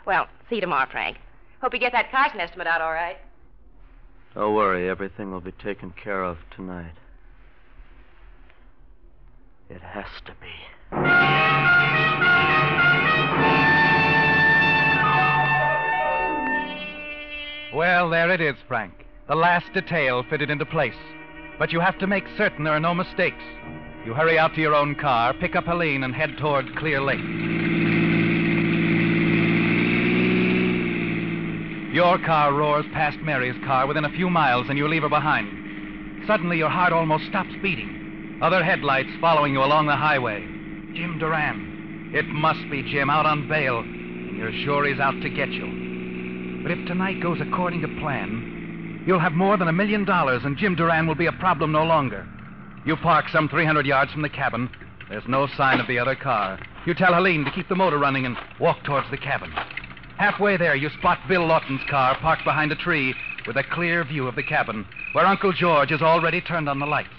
Well, 0.05 0.27
see 0.49 0.55
you 0.55 0.61
tomorrow, 0.61 0.87
Frank. 0.89 1.17
Hope 1.61 1.73
you 1.73 1.79
get 1.79 1.91
that 1.93 2.11
Carson 2.11 2.39
estimate 2.39 2.67
out 2.67 2.81
all 2.81 2.93
right. 2.93 3.17
Don't 4.35 4.53
worry, 4.53 4.87
everything 4.89 5.31
will 5.31 5.41
be 5.41 5.51
taken 5.53 5.91
care 5.91 6.23
of 6.23 6.37
tonight. 6.55 6.93
It 9.69 9.81
has 9.81 10.05
to 10.25 10.31
be. 10.39 10.47
Well, 17.75 18.09
there 18.09 18.31
it 18.31 18.41
is, 18.41 18.55
Frank. 18.67 19.05
The 19.27 19.35
last 19.35 19.73
detail 19.73 20.23
fitted 20.29 20.49
into 20.49 20.65
place. 20.65 20.95
But 21.59 21.71
you 21.71 21.79
have 21.79 21.97
to 21.99 22.07
make 22.07 22.25
certain 22.37 22.63
there 22.63 22.73
are 22.73 22.79
no 22.79 22.93
mistakes. 22.93 23.43
You 24.05 24.13
hurry 24.13 24.37
out 24.37 24.53
to 24.55 24.61
your 24.61 24.75
own 24.75 24.95
car, 24.95 25.33
pick 25.33 25.55
up 25.55 25.65
Helene, 25.65 26.03
and 26.03 26.13
head 26.13 26.37
toward 26.39 26.75
Clear 26.77 27.01
Lake. 27.01 27.19
Your 31.93 32.19
car 32.19 32.53
roars 32.53 32.85
past 32.93 33.17
Mary's 33.19 33.61
car 33.65 33.87
within 33.87 34.05
a 34.05 34.11
few 34.11 34.29
miles, 34.29 34.67
and 34.69 34.77
you 34.77 34.87
leave 34.87 35.01
her 35.01 35.09
behind. 35.09 36.25
Suddenly, 36.27 36.57
your 36.57 36.69
heart 36.69 36.93
almost 36.93 37.25
stops 37.25 37.53
beating. 37.61 38.39
Other 38.41 38.63
headlights 38.63 39.09
following 39.19 39.53
you 39.53 39.63
along 39.63 39.87
the 39.87 39.95
highway. 39.95 40.41
Jim 40.93 41.17
Duran. 41.19 42.11
It 42.13 42.27
must 42.27 42.69
be 42.69 42.83
Jim 42.83 43.09
out 43.09 43.25
on 43.25 43.47
bail, 43.47 43.79
and 43.79 44.37
you're 44.37 44.53
sure 44.63 44.85
he's 44.85 44.99
out 44.99 45.19
to 45.21 45.29
get 45.29 45.49
you. 45.49 46.61
But 46.61 46.71
if 46.71 46.85
tonight 46.87 47.21
goes 47.21 47.41
according 47.41 47.81
to 47.81 47.87
plan, 47.99 48.56
you'll 49.07 49.19
have 49.19 49.33
more 49.33 49.57
than 49.57 49.69
a 49.69 49.73
million 49.73 50.05
dollars, 50.05 50.43
and 50.43 50.57
Jim 50.57 50.75
Duran 50.75 51.07
will 51.07 51.15
be 51.15 51.25
a 51.25 51.31
problem 51.31 51.71
no 51.71 51.83
longer. 51.83 52.27
You 52.85 52.97
park 52.97 53.29
some 53.29 53.47
300 53.49 53.85
yards 53.85 54.11
from 54.11 54.21
the 54.21 54.29
cabin. 54.29 54.69
There's 55.09 55.27
no 55.27 55.47
sign 55.47 55.79
of 55.79 55.87
the 55.87 55.97
other 55.97 56.15
car. 56.15 56.59
You 56.85 56.93
tell 56.93 57.13
Helene 57.13 57.45
to 57.45 57.51
keep 57.51 57.69
the 57.69 57.75
motor 57.75 57.97
running 57.97 58.25
and 58.25 58.37
walk 58.59 58.83
towards 58.83 59.09
the 59.09 59.17
cabin. 59.17 59.51
Halfway 60.17 60.57
there, 60.57 60.75
you 60.75 60.89
spot 60.89 61.19
Bill 61.27 61.45
Lawton's 61.45 61.81
car 61.89 62.17
parked 62.19 62.43
behind 62.43 62.71
a 62.71 62.75
tree 62.75 63.15
with 63.45 63.55
a 63.55 63.63
clear 63.63 64.03
view 64.03 64.27
of 64.27 64.35
the 64.35 64.43
cabin, 64.43 64.85
where 65.13 65.25
Uncle 65.25 65.53
George 65.53 65.89
has 65.89 66.01
already 66.01 66.41
turned 66.41 66.67
on 66.67 66.79
the 66.79 66.85
lights. 66.85 67.09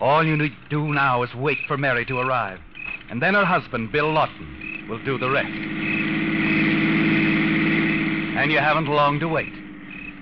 All 0.00 0.24
you 0.24 0.36
need 0.36 0.52
do 0.68 0.92
now 0.92 1.22
is 1.22 1.34
wait 1.34 1.58
for 1.66 1.78
Mary 1.78 2.04
to 2.06 2.18
arrive, 2.18 2.60
and 3.08 3.22
then 3.22 3.32
her 3.34 3.46
husband, 3.46 3.90
Bill 3.90 4.12
Lawton, 4.12 4.86
will 4.88 5.02
do 5.02 5.16
the 5.16 5.30
rest. 5.30 5.48
And 8.36 8.52
you 8.52 8.58
haven't 8.58 8.86
long 8.86 9.18
to 9.20 9.28
wait. 9.28 9.65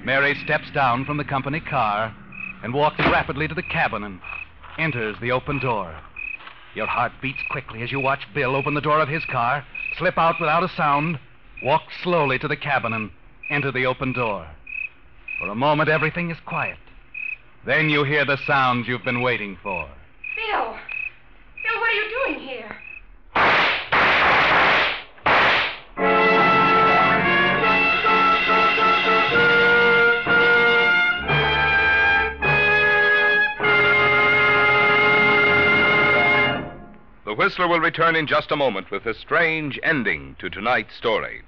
Mary 0.04 0.34
steps 0.44 0.70
down 0.74 1.06
from 1.06 1.16
the 1.16 1.24
company 1.24 1.60
car 1.60 2.14
and 2.62 2.74
walks 2.74 2.98
rapidly 2.98 3.48
to 3.48 3.54
the 3.54 3.62
cabin 3.62 4.04
and 4.04 4.20
enters 4.78 5.16
the 5.18 5.32
open 5.32 5.58
door. 5.58 5.98
Your 6.74 6.86
heart 6.86 7.12
beats 7.22 7.42
quickly 7.50 7.82
as 7.82 7.90
you 7.90 8.00
watch 8.00 8.20
Bill 8.34 8.54
open 8.54 8.74
the 8.74 8.82
door 8.82 9.00
of 9.00 9.08
his 9.08 9.24
car, 9.24 9.64
slip 9.96 10.18
out 10.18 10.38
without 10.40 10.62
a 10.62 10.68
sound, 10.68 11.18
walk 11.62 11.84
slowly 12.02 12.38
to 12.40 12.48
the 12.48 12.56
cabin, 12.56 12.92
and 12.92 13.10
enter 13.48 13.72
the 13.72 13.86
open 13.86 14.12
door. 14.12 14.46
For 15.38 15.48
a 15.48 15.54
moment, 15.54 15.88
everything 15.88 16.30
is 16.30 16.38
quiet. 16.44 16.78
Then 17.64 17.88
you 17.88 18.04
hear 18.04 18.26
the 18.26 18.36
sounds 18.46 18.86
you've 18.86 19.04
been 19.04 19.22
waiting 19.22 19.56
for. 19.62 19.88
Bill! 20.36 20.76
Bill, 21.62 21.80
what 21.80 21.90
are 21.90 21.92
you 21.92 22.26
doing 22.26 22.40
here? 22.40 22.76
Whistler 37.54 37.68
will 37.68 37.78
return 37.78 38.16
in 38.16 38.26
just 38.26 38.50
a 38.50 38.56
moment 38.56 38.90
with 38.90 39.06
a 39.06 39.14
strange 39.14 39.78
ending 39.84 40.34
to 40.40 40.50
tonight's 40.50 40.96
story. 40.96 41.42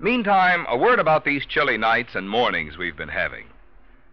Meantime, 0.00 0.66
a 0.68 0.76
word 0.76 0.98
about 0.98 1.24
these 1.24 1.46
chilly 1.46 1.78
nights 1.78 2.16
and 2.16 2.28
mornings 2.28 2.76
we've 2.76 2.96
been 2.96 3.08
having. 3.08 3.46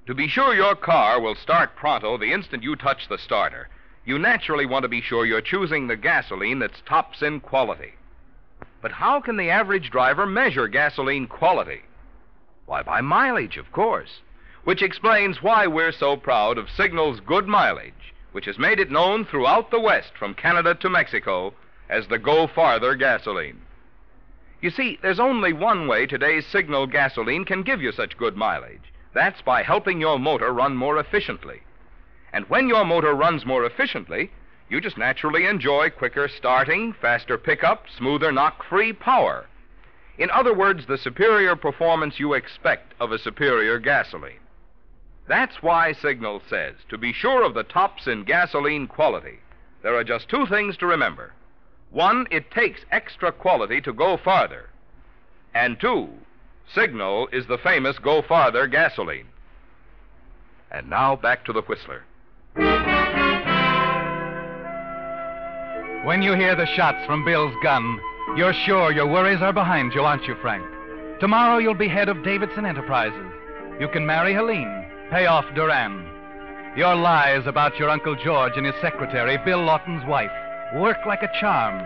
To 0.06 0.14
be 0.14 0.28
sure 0.28 0.54
your 0.54 0.76
car 0.76 1.20
will 1.20 1.34
start 1.34 1.76
pronto 1.76 2.16
the 2.16 2.32
instant 2.32 2.62
you 2.62 2.76
touch 2.76 3.08
the 3.08 3.18
starter, 3.18 3.70
you 4.06 4.20
naturally 4.20 4.68
want 4.68 4.84
to 4.84 4.88
be 4.88 5.02
sure 5.02 5.26
you're 5.26 5.42
choosing 5.42 5.88
the 5.88 5.98
gasoline 5.98 6.60
that's 6.60 6.84
tops 6.86 7.24
in 7.24 7.40
quality. 7.40 7.96
But 8.84 8.92
how 8.92 9.20
can 9.20 9.38
the 9.38 9.50
average 9.50 9.90
driver 9.90 10.28
measure 10.28 10.68
gasoline 10.68 11.26
quality? 11.26 11.82
Why, 12.68 12.84
by 12.84 13.02
mileage, 13.02 13.58
of 13.58 13.72
course. 13.72 14.22
Which 14.64 14.84
explains 14.84 15.42
why 15.42 15.66
we're 15.66 15.92
so 15.92 16.18
proud 16.18 16.60
of 16.60 16.70
Signal's 16.70 17.20
good 17.20 17.48
mileage, 17.48 18.14
which 18.32 18.46
has 18.46 18.58
made 18.58 18.80
it 18.80 18.92
known 18.92 19.26
throughout 19.26 19.72
the 19.72 19.80
West, 19.80 20.12
from 20.18 20.34
Canada 20.34 20.76
to 20.76 20.90
Mexico, 20.90 21.54
as 21.90 22.08
the 22.08 22.20
Go 22.20 22.48
Farther 22.48 22.96
gasoline. 22.96 23.62
You 24.62 24.70
see, 24.70 25.00
there's 25.02 25.20
only 25.20 25.54
one 25.54 25.88
way 25.88 26.06
today's 26.06 26.46
Signal 26.46 26.88
gasoline 26.88 27.46
can 27.46 27.64
give 27.64 27.82
you 27.82 27.92
such 27.92 28.18
good 28.18 28.38
mileage. 28.38 28.94
That's 29.14 29.42
by 29.42 29.64
helping 29.64 30.00
your 30.00 30.20
motor 30.20 30.54
run 30.54 30.76
more 30.78 30.98
efficiently. 31.00 31.62
And 32.32 32.50
when 32.50 32.68
your 32.68 32.86
motor 32.86 33.14
runs 33.14 33.46
more 33.46 33.66
efficiently, 33.66 34.32
you 34.70 34.80
just 34.80 34.98
naturally 34.98 35.46
enjoy 35.46 35.90
quicker 35.90 36.30
starting, 36.30 36.94
faster 36.94 37.38
pickup, 37.38 37.88
smoother 37.98 38.32
knock 38.32 38.64
free 38.64 38.94
power. 38.94 39.48
In 40.18 40.30
other 40.30 40.54
words, 40.54 40.86
the 40.86 40.98
superior 40.98 41.56
performance 41.56 42.20
you 42.20 42.34
expect 42.34 42.94
of 43.02 43.12
a 43.12 43.20
superior 43.20 43.80
gasoline. 43.80 44.40
That's 45.32 45.64
why 45.64 45.94
Signal 45.94 46.42
says 46.50 46.76
to 46.90 46.98
be 46.98 47.14
sure 47.14 47.46
of 47.46 47.54
the 47.54 47.64
tops 47.64 48.06
in 48.06 48.26
gasoline 48.26 48.86
quality, 48.86 49.40
there 49.82 49.96
are 49.96 50.04
just 50.04 50.28
two 50.28 50.46
things 50.46 50.76
to 50.76 50.86
remember. 50.86 51.32
One, 51.90 52.28
it 52.30 52.52
takes 52.52 52.82
extra 52.92 53.32
quality 53.32 53.80
to 53.80 53.94
go 53.94 54.18
farther. 54.18 54.70
And 55.54 55.80
two, 55.80 56.10
Signal 56.76 57.30
is 57.32 57.48
the 57.48 57.58
famous 57.58 57.98
Go 57.98 58.22
Farther 58.22 58.68
gasoline. 58.68 59.28
And 60.70 60.90
now 60.90 61.16
back 61.16 61.46
to 61.46 61.54
the 61.54 61.62
Whistler. 61.62 62.04
When 66.04 66.22
you 66.22 66.34
hear 66.34 66.58
the 66.58 66.68
shots 66.76 67.06
from 67.06 67.24
Bill's 67.24 67.56
gun, 67.64 68.02
you're 68.36 68.52
sure 68.66 68.92
your 68.92 69.08
worries 69.08 69.42
are 69.42 69.54
behind 69.54 69.94
you, 69.94 70.02
aren't 70.02 70.28
you, 70.28 70.36
Frank? 70.42 70.66
Tomorrow 71.22 71.60
you'll 71.60 71.74
be 71.74 71.88
head 71.88 72.10
of 72.10 72.22
Davidson 72.22 72.66
Enterprises. 72.66 73.32
You 73.80 73.88
can 73.88 74.06
marry 74.06 74.34
Helene, 74.34 74.81
pay 75.12 75.26
off 75.26 75.44
Duran. 75.54 76.08
Your 76.78 76.96
lies 76.96 77.46
about 77.46 77.78
your 77.78 77.90
Uncle 77.90 78.16
George 78.16 78.54
and 78.56 78.66
his 78.66 78.76
secretary, 78.82 79.38
Bill 79.44 79.62
Lawton's 79.62 80.06
wife, 80.06 80.32
work 80.78 81.00
like 81.06 81.22
a 81.22 81.30
charm, 81.38 81.86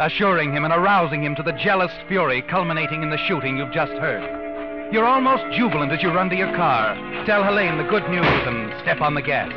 assuring 0.00 0.52
him 0.52 0.64
and 0.64 0.74
arousing 0.74 1.22
him 1.22 1.36
to 1.36 1.44
the 1.44 1.52
jealous 1.52 1.92
fury 2.08 2.42
culminating 2.42 3.04
in 3.04 3.10
the 3.10 3.18
shooting 3.28 3.56
you've 3.56 3.72
just 3.72 3.92
heard. 3.92 4.92
You're 4.92 5.06
almost 5.06 5.44
jubilant 5.56 5.92
as 5.92 6.02
you 6.02 6.10
run 6.10 6.28
to 6.30 6.36
your 6.36 6.52
car, 6.56 6.96
tell 7.24 7.44
Helene 7.44 7.78
the 7.78 7.88
good 7.88 8.08
news, 8.10 8.26
and 8.26 8.74
step 8.82 9.00
on 9.00 9.14
the 9.14 9.22
gas. 9.22 9.52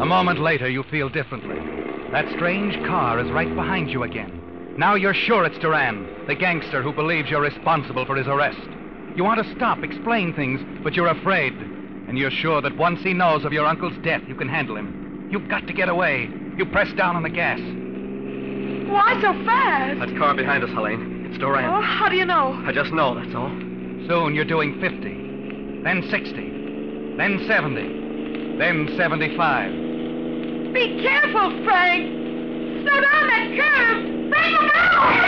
A 0.00 0.04
moment 0.04 0.40
later, 0.40 0.68
you 0.68 0.82
feel 0.90 1.08
differently. 1.08 1.60
That 2.10 2.28
strange 2.34 2.74
car 2.84 3.20
is 3.20 3.30
right 3.30 3.54
behind 3.54 3.90
you 3.90 4.02
again. 4.02 4.35
Now 4.78 4.94
you're 4.94 5.14
sure 5.14 5.46
it's 5.46 5.58
Duran, 5.58 6.26
the 6.26 6.34
gangster 6.34 6.82
who 6.82 6.92
believes 6.92 7.30
you're 7.30 7.40
responsible 7.40 8.04
for 8.04 8.14
his 8.14 8.26
arrest. 8.26 8.60
You 9.16 9.24
want 9.24 9.42
to 9.42 9.54
stop, 9.54 9.82
explain 9.82 10.34
things, 10.34 10.60
but 10.84 10.92
you're 10.92 11.08
afraid. 11.08 11.54
And 11.54 12.18
you're 12.18 12.30
sure 12.30 12.60
that 12.60 12.76
once 12.76 13.00
he 13.00 13.14
knows 13.14 13.46
of 13.46 13.54
your 13.54 13.64
uncle's 13.64 13.96
death, 14.04 14.20
you 14.28 14.34
can 14.34 14.48
handle 14.48 14.76
him. 14.76 15.28
You've 15.30 15.48
got 15.48 15.66
to 15.66 15.72
get 15.72 15.88
away. 15.88 16.28
You 16.58 16.66
press 16.66 16.92
down 16.92 17.16
on 17.16 17.22
the 17.22 17.30
gas. 17.30 17.58
Why 18.90 19.18
so 19.22 19.32
fast? 19.46 19.98
That 19.98 20.18
car 20.18 20.34
behind 20.34 20.62
us, 20.62 20.70
Helene. 20.70 21.24
It's 21.30 21.38
Duran. 21.38 21.64
Oh, 21.64 21.80
how 21.80 22.10
do 22.10 22.16
you 22.16 22.26
know? 22.26 22.52
I 22.66 22.72
just 22.72 22.92
know, 22.92 23.14
that's 23.14 23.34
all. 23.34 23.48
Soon 23.48 24.34
you're 24.34 24.44
doing 24.44 24.78
50, 24.78 25.82
then 25.84 26.02
60, 26.10 27.16
then 27.16 27.42
70, 27.48 28.58
then 28.58 28.94
75. 28.94 29.72
Be 30.74 31.00
careful, 31.02 31.64
Frank. 31.64 32.12
Slow 32.82 33.00
down 33.00 33.26
that 33.26 33.56
curve. 33.56 34.15
Bring 34.36 34.52
him 34.52 34.70
out. 34.74 35.26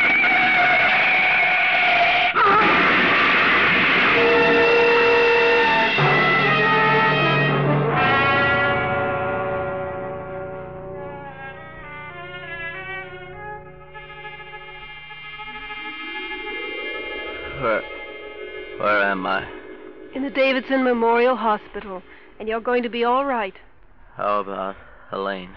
Where. 17.63 17.83
Where 18.79 19.03
am 19.03 19.27
I? 19.27 19.45
In 20.15 20.23
the 20.23 20.31
Davidson 20.31 20.85
Memorial 20.85 21.35
Hospital, 21.35 22.03
and 22.39 22.49
you're 22.49 22.61
going 22.61 22.83
to 22.85 22.89
be 22.89 23.05
all 23.05 23.25
right. 23.25 23.55
How 24.17 24.41
about 24.41 24.77
Helene? 25.11 25.57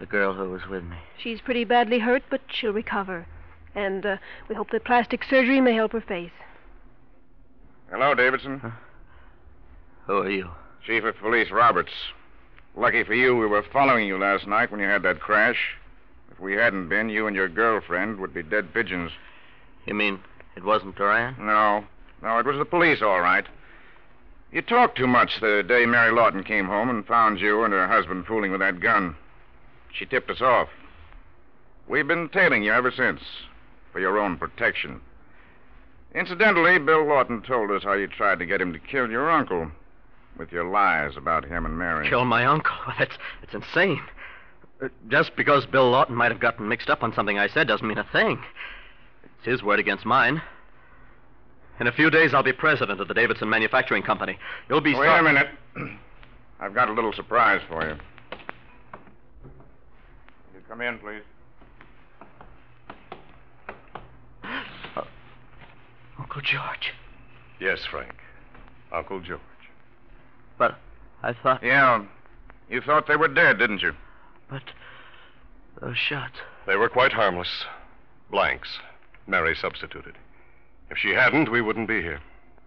The 0.00 0.06
girl 0.06 0.32
who 0.32 0.48
was 0.48 0.66
with 0.66 0.82
me. 0.82 0.96
She's 1.22 1.42
pretty 1.42 1.64
badly 1.64 1.98
hurt, 1.98 2.22
but 2.30 2.40
she'll 2.48 2.72
recover. 2.72 3.26
And 3.74 4.06
uh, 4.06 4.16
we 4.48 4.54
hope 4.54 4.70
that 4.70 4.84
plastic 4.84 5.22
surgery 5.22 5.60
may 5.60 5.74
help 5.74 5.92
her 5.92 6.00
face. 6.00 6.30
Hello, 7.90 8.14
Davidson. 8.14 8.72
Who 10.06 10.18
are 10.18 10.30
you? 10.30 10.48
Chief 10.86 11.04
of 11.04 11.18
Police 11.18 11.50
Roberts. 11.50 11.92
Lucky 12.74 13.04
for 13.04 13.12
you, 13.12 13.36
we 13.36 13.46
were 13.46 13.62
following 13.62 14.06
you 14.06 14.16
last 14.16 14.46
night 14.46 14.70
when 14.70 14.80
you 14.80 14.86
had 14.86 15.02
that 15.02 15.20
crash. 15.20 15.76
If 16.32 16.40
we 16.40 16.54
hadn't 16.54 16.88
been, 16.88 17.10
you 17.10 17.26
and 17.26 17.36
your 17.36 17.48
girlfriend 17.48 18.20
would 18.20 18.32
be 18.32 18.42
dead 18.42 18.72
pigeons. 18.72 19.10
You 19.84 19.92
mean 19.92 20.20
it 20.56 20.64
wasn't 20.64 20.96
Duran? 20.96 21.36
No. 21.38 21.84
No, 22.22 22.38
it 22.38 22.46
was 22.46 22.56
the 22.56 22.64
police, 22.64 23.02
all 23.02 23.20
right. 23.20 23.44
You 24.50 24.62
talked 24.62 24.96
too 24.96 25.06
much 25.06 25.40
the 25.40 25.62
day 25.62 25.84
Mary 25.84 26.10
Lawton 26.10 26.42
came 26.42 26.66
home 26.66 26.88
and 26.88 27.06
found 27.06 27.38
you 27.38 27.64
and 27.64 27.74
her 27.74 27.86
husband 27.86 28.24
fooling 28.24 28.50
with 28.50 28.60
that 28.60 28.80
gun. 28.80 29.14
She 29.92 30.06
tipped 30.06 30.30
us 30.30 30.40
off. 30.40 30.68
We've 31.88 32.06
been 32.06 32.28
tailing 32.28 32.62
you 32.62 32.72
ever 32.72 32.90
since, 32.90 33.20
for 33.92 34.00
your 34.00 34.18
own 34.18 34.36
protection. 34.36 35.00
Incidentally, 36.14 36.78
Bill 36.78 37.04
Lawton 37.06 37.42
told 37.42 37.70
us 37.70 37.82
how 37.84 37.92
you 37.92 38.06
tried 38.06 38.38
to 38.40 38.46
get 38.46 38.60
him 38.60 38.72
to 38.72 38.78
kill 38.78 39.10
your 39.10 39.30
uncle 39.30 39.70
with 40.36 40.52
your 40.52 40.64
lies 40.64 41.16
about 41.16 41.44
him 41.44 41.64
and 41.66 41.78
Mary. 41.78 42.08
Kill 42.08 42.24
my 42.24 42.44
uncle? 42.46 42.74
That's, 42.98 43.16
that's 43.40 43.54
insane. 43.54 44.00
Uh, 44.82 44.88
Just 45.08 45.36
because 45.36 45.66
Bill 45.66 45.90
Lawton 45.90 46.14
might 46.16 46.30
have 46.30 46.40
gotten 46.40 46.68
mixed 46.68 46.88
up 46.88 47.02
on 47.02 47.12
something 47.14 47.38
I 47.38 47.48
said 47.48 47.68
doesn't 47.68 47.86
mean 47.86 47.98
a 47.98 48.08
thing. 48.12 48.42
It's 49.24 49.46
his 49.46 49.62
word 49.62 49.78
against 49.78 50.06
mine. 50.06 50.40
In 51.80 51.86
a 51.86 51.92
few 51.92 52.10
days, 52.10 52.34
I'll 52.34 52.42
be 52.42 52.52
president 52.52 53.00
of 53.00 53.08
the 53.08 53.14
Davidson 53.14 53.48
Manufacturing 53.48 54.02
Company. 54.02 54.38
You'll 54.68 54.80
be. 54.80 54.94
Wait 54.94 55.06
sor- 55.06 55.18
a 55.18 55.22
minute. 55.22 55.48
I've 56.60 56.74
got 56.74 56.88
a 56.90 56.92
little 56.92 57.12
surprise 57.12 57.62
for 57.68 57.88
you. 57.88 57.96
You 60.70 60.76
come 60.76 60.86
in, 60.86 60.98
please. 60.98 61.22
Uh, 64.96 65.02
Uncle 66.18 66.42
George. 66.42 66.92
Yes, 67.58 67.80
Frank. 67.90 68.14
Uncle 68.92 69.20
George. 69.20 69.40
But 70.58 70.76
I 71.24 71.32
thought. 71.32 71.62
Yeah. 71.64 72.04
You 72.68 72.80
thought 72.80 73.08
they 73.08 73.16
were 73.16 73.26
dead, 73.26 73.58
didn't 73.58 73.82
you? 73.82 73.94
But 74.48 74.62
those 75.80 75.96
shots. 75.96 76.36
They 76.66 76.76
were 76.76 76.88
quite 76.88 77.12
harmless. 77.12 77.64
Blanks. 78.30 78.78
Mary 79.26 79.56
substituted. 79.56 80.14
If 80.88 80.98
she 80.98 81.10
hadn't, 81.10 81.50
we 81.50 81.62
wouldn't 81.62 81.88
be 81.88 82.00
here. 82.00 82.20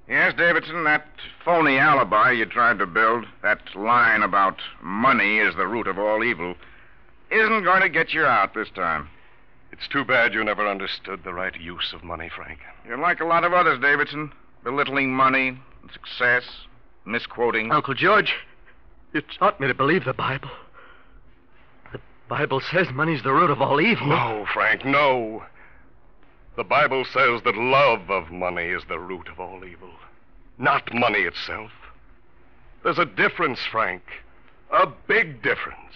Yes, 0.09 0.33
Davidson, 0.37 0.83
that 0.83 1.07
phony 1.45 1.77
alibi 1.77 2.31
you 2.31 2.45
tried 2.45 2.79
to 2.79 2.85
build, 2.85 3.25
that 3.41 3.73
line 3.73 4.23
about 4.23 4.59
money 4.81 5.37
is 5.37 5.55
the 5.55 5.67
root 5.67 5.87
of 5.87 5.97
all 5.97 6.21
evil, 6.21 6.55
isn't 7.33 7.63
going 7.63 7.81
to 7.81 7.89
get 7.89 8.13
you 8.13 8.25
out 8.25 8.53
this 8.53 8.69
time. 8.75 9.09
It's 9.71 9.87
too 9.87 10.05
bad 10.05 10.33
you 10.33 10.43
never 10.43 10.67
understood 10.67 11.23
the 11.23 11.33
right 11.33 11.59
use 11.59 11.93
of 11.93 12.03
money, 12.03 12.29
Frank. 12.33 12.59
You're 12.87 12.97
like 12.97 13.19
a 13.19 13.25
lot 13.25 13.43
of 13.43 13.53
others, 13.53 13.79
Davidson, 13.81 14.31
belittling 14.63 15.11
money, 15.11 15.57
success, 15.91 16.43
misquoting. 17.05 17.71
Uncle 17.71 17.95
George, 17.95 18.35
you 19.13 19.21
taught 19.21 19.59
me 19.59 19.67
to 19.67 19.73
believe 19.73 20.05
the 20.05 20.13
Bible. 20.13 20.51
The 21.91 21.99
Bible 22.29 22.61
says 22.71 22.87
money's 22.93 23.23
the 23.23 23.33
root 23.33 23.49
of 23.49 23.61
all 23.61 23.81
evil. 23.81 24.07
No, 24.07 24.45
Frank, 24.53 24.85
no. 24.85 25.43
The 26.55 26.63
Bible 26.63 27.03
says 27.05 27.41
that 27.43 27.55
love 27.55 28.11
of 28.11 28.31
money 28.31 28.67
is 28.67 28.83
the 28.87 28.99
root 28.99 29.27
of 29.27 29.39
all 29.39 29.65
evil, 29.65 29.89
not 30.59 30.93
money 30.93 31.21
itself. 31.21 31.71
There's 32.83 32.99
a 32.99 33.05
difference, 33.05 33.59
Frank. 33.71 34.03
A 34.71 34.87
big 35.07 35.41
difference. 35.41 35.95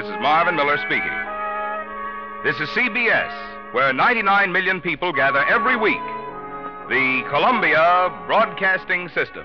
This 0.00 0.08
is 0.08 0.22
Marvin 0.22 0.56
Miller 0.56 0.78
speaking. 0.78 1.12
This 2.42 2.56
is 2.58 2.74
CBS, 2.74 3.74
where 3.74 3.92
99 3.92 4.50
million 4.50 4.80
people 4.80 5.12
gather 5.12 5.44
every 5.44 5.76
week. 5.76 6.00
The 6.88 7.22
Columbia 7.28 8.08
Broadcasting 8.26 9.10
System. 9.10 9.44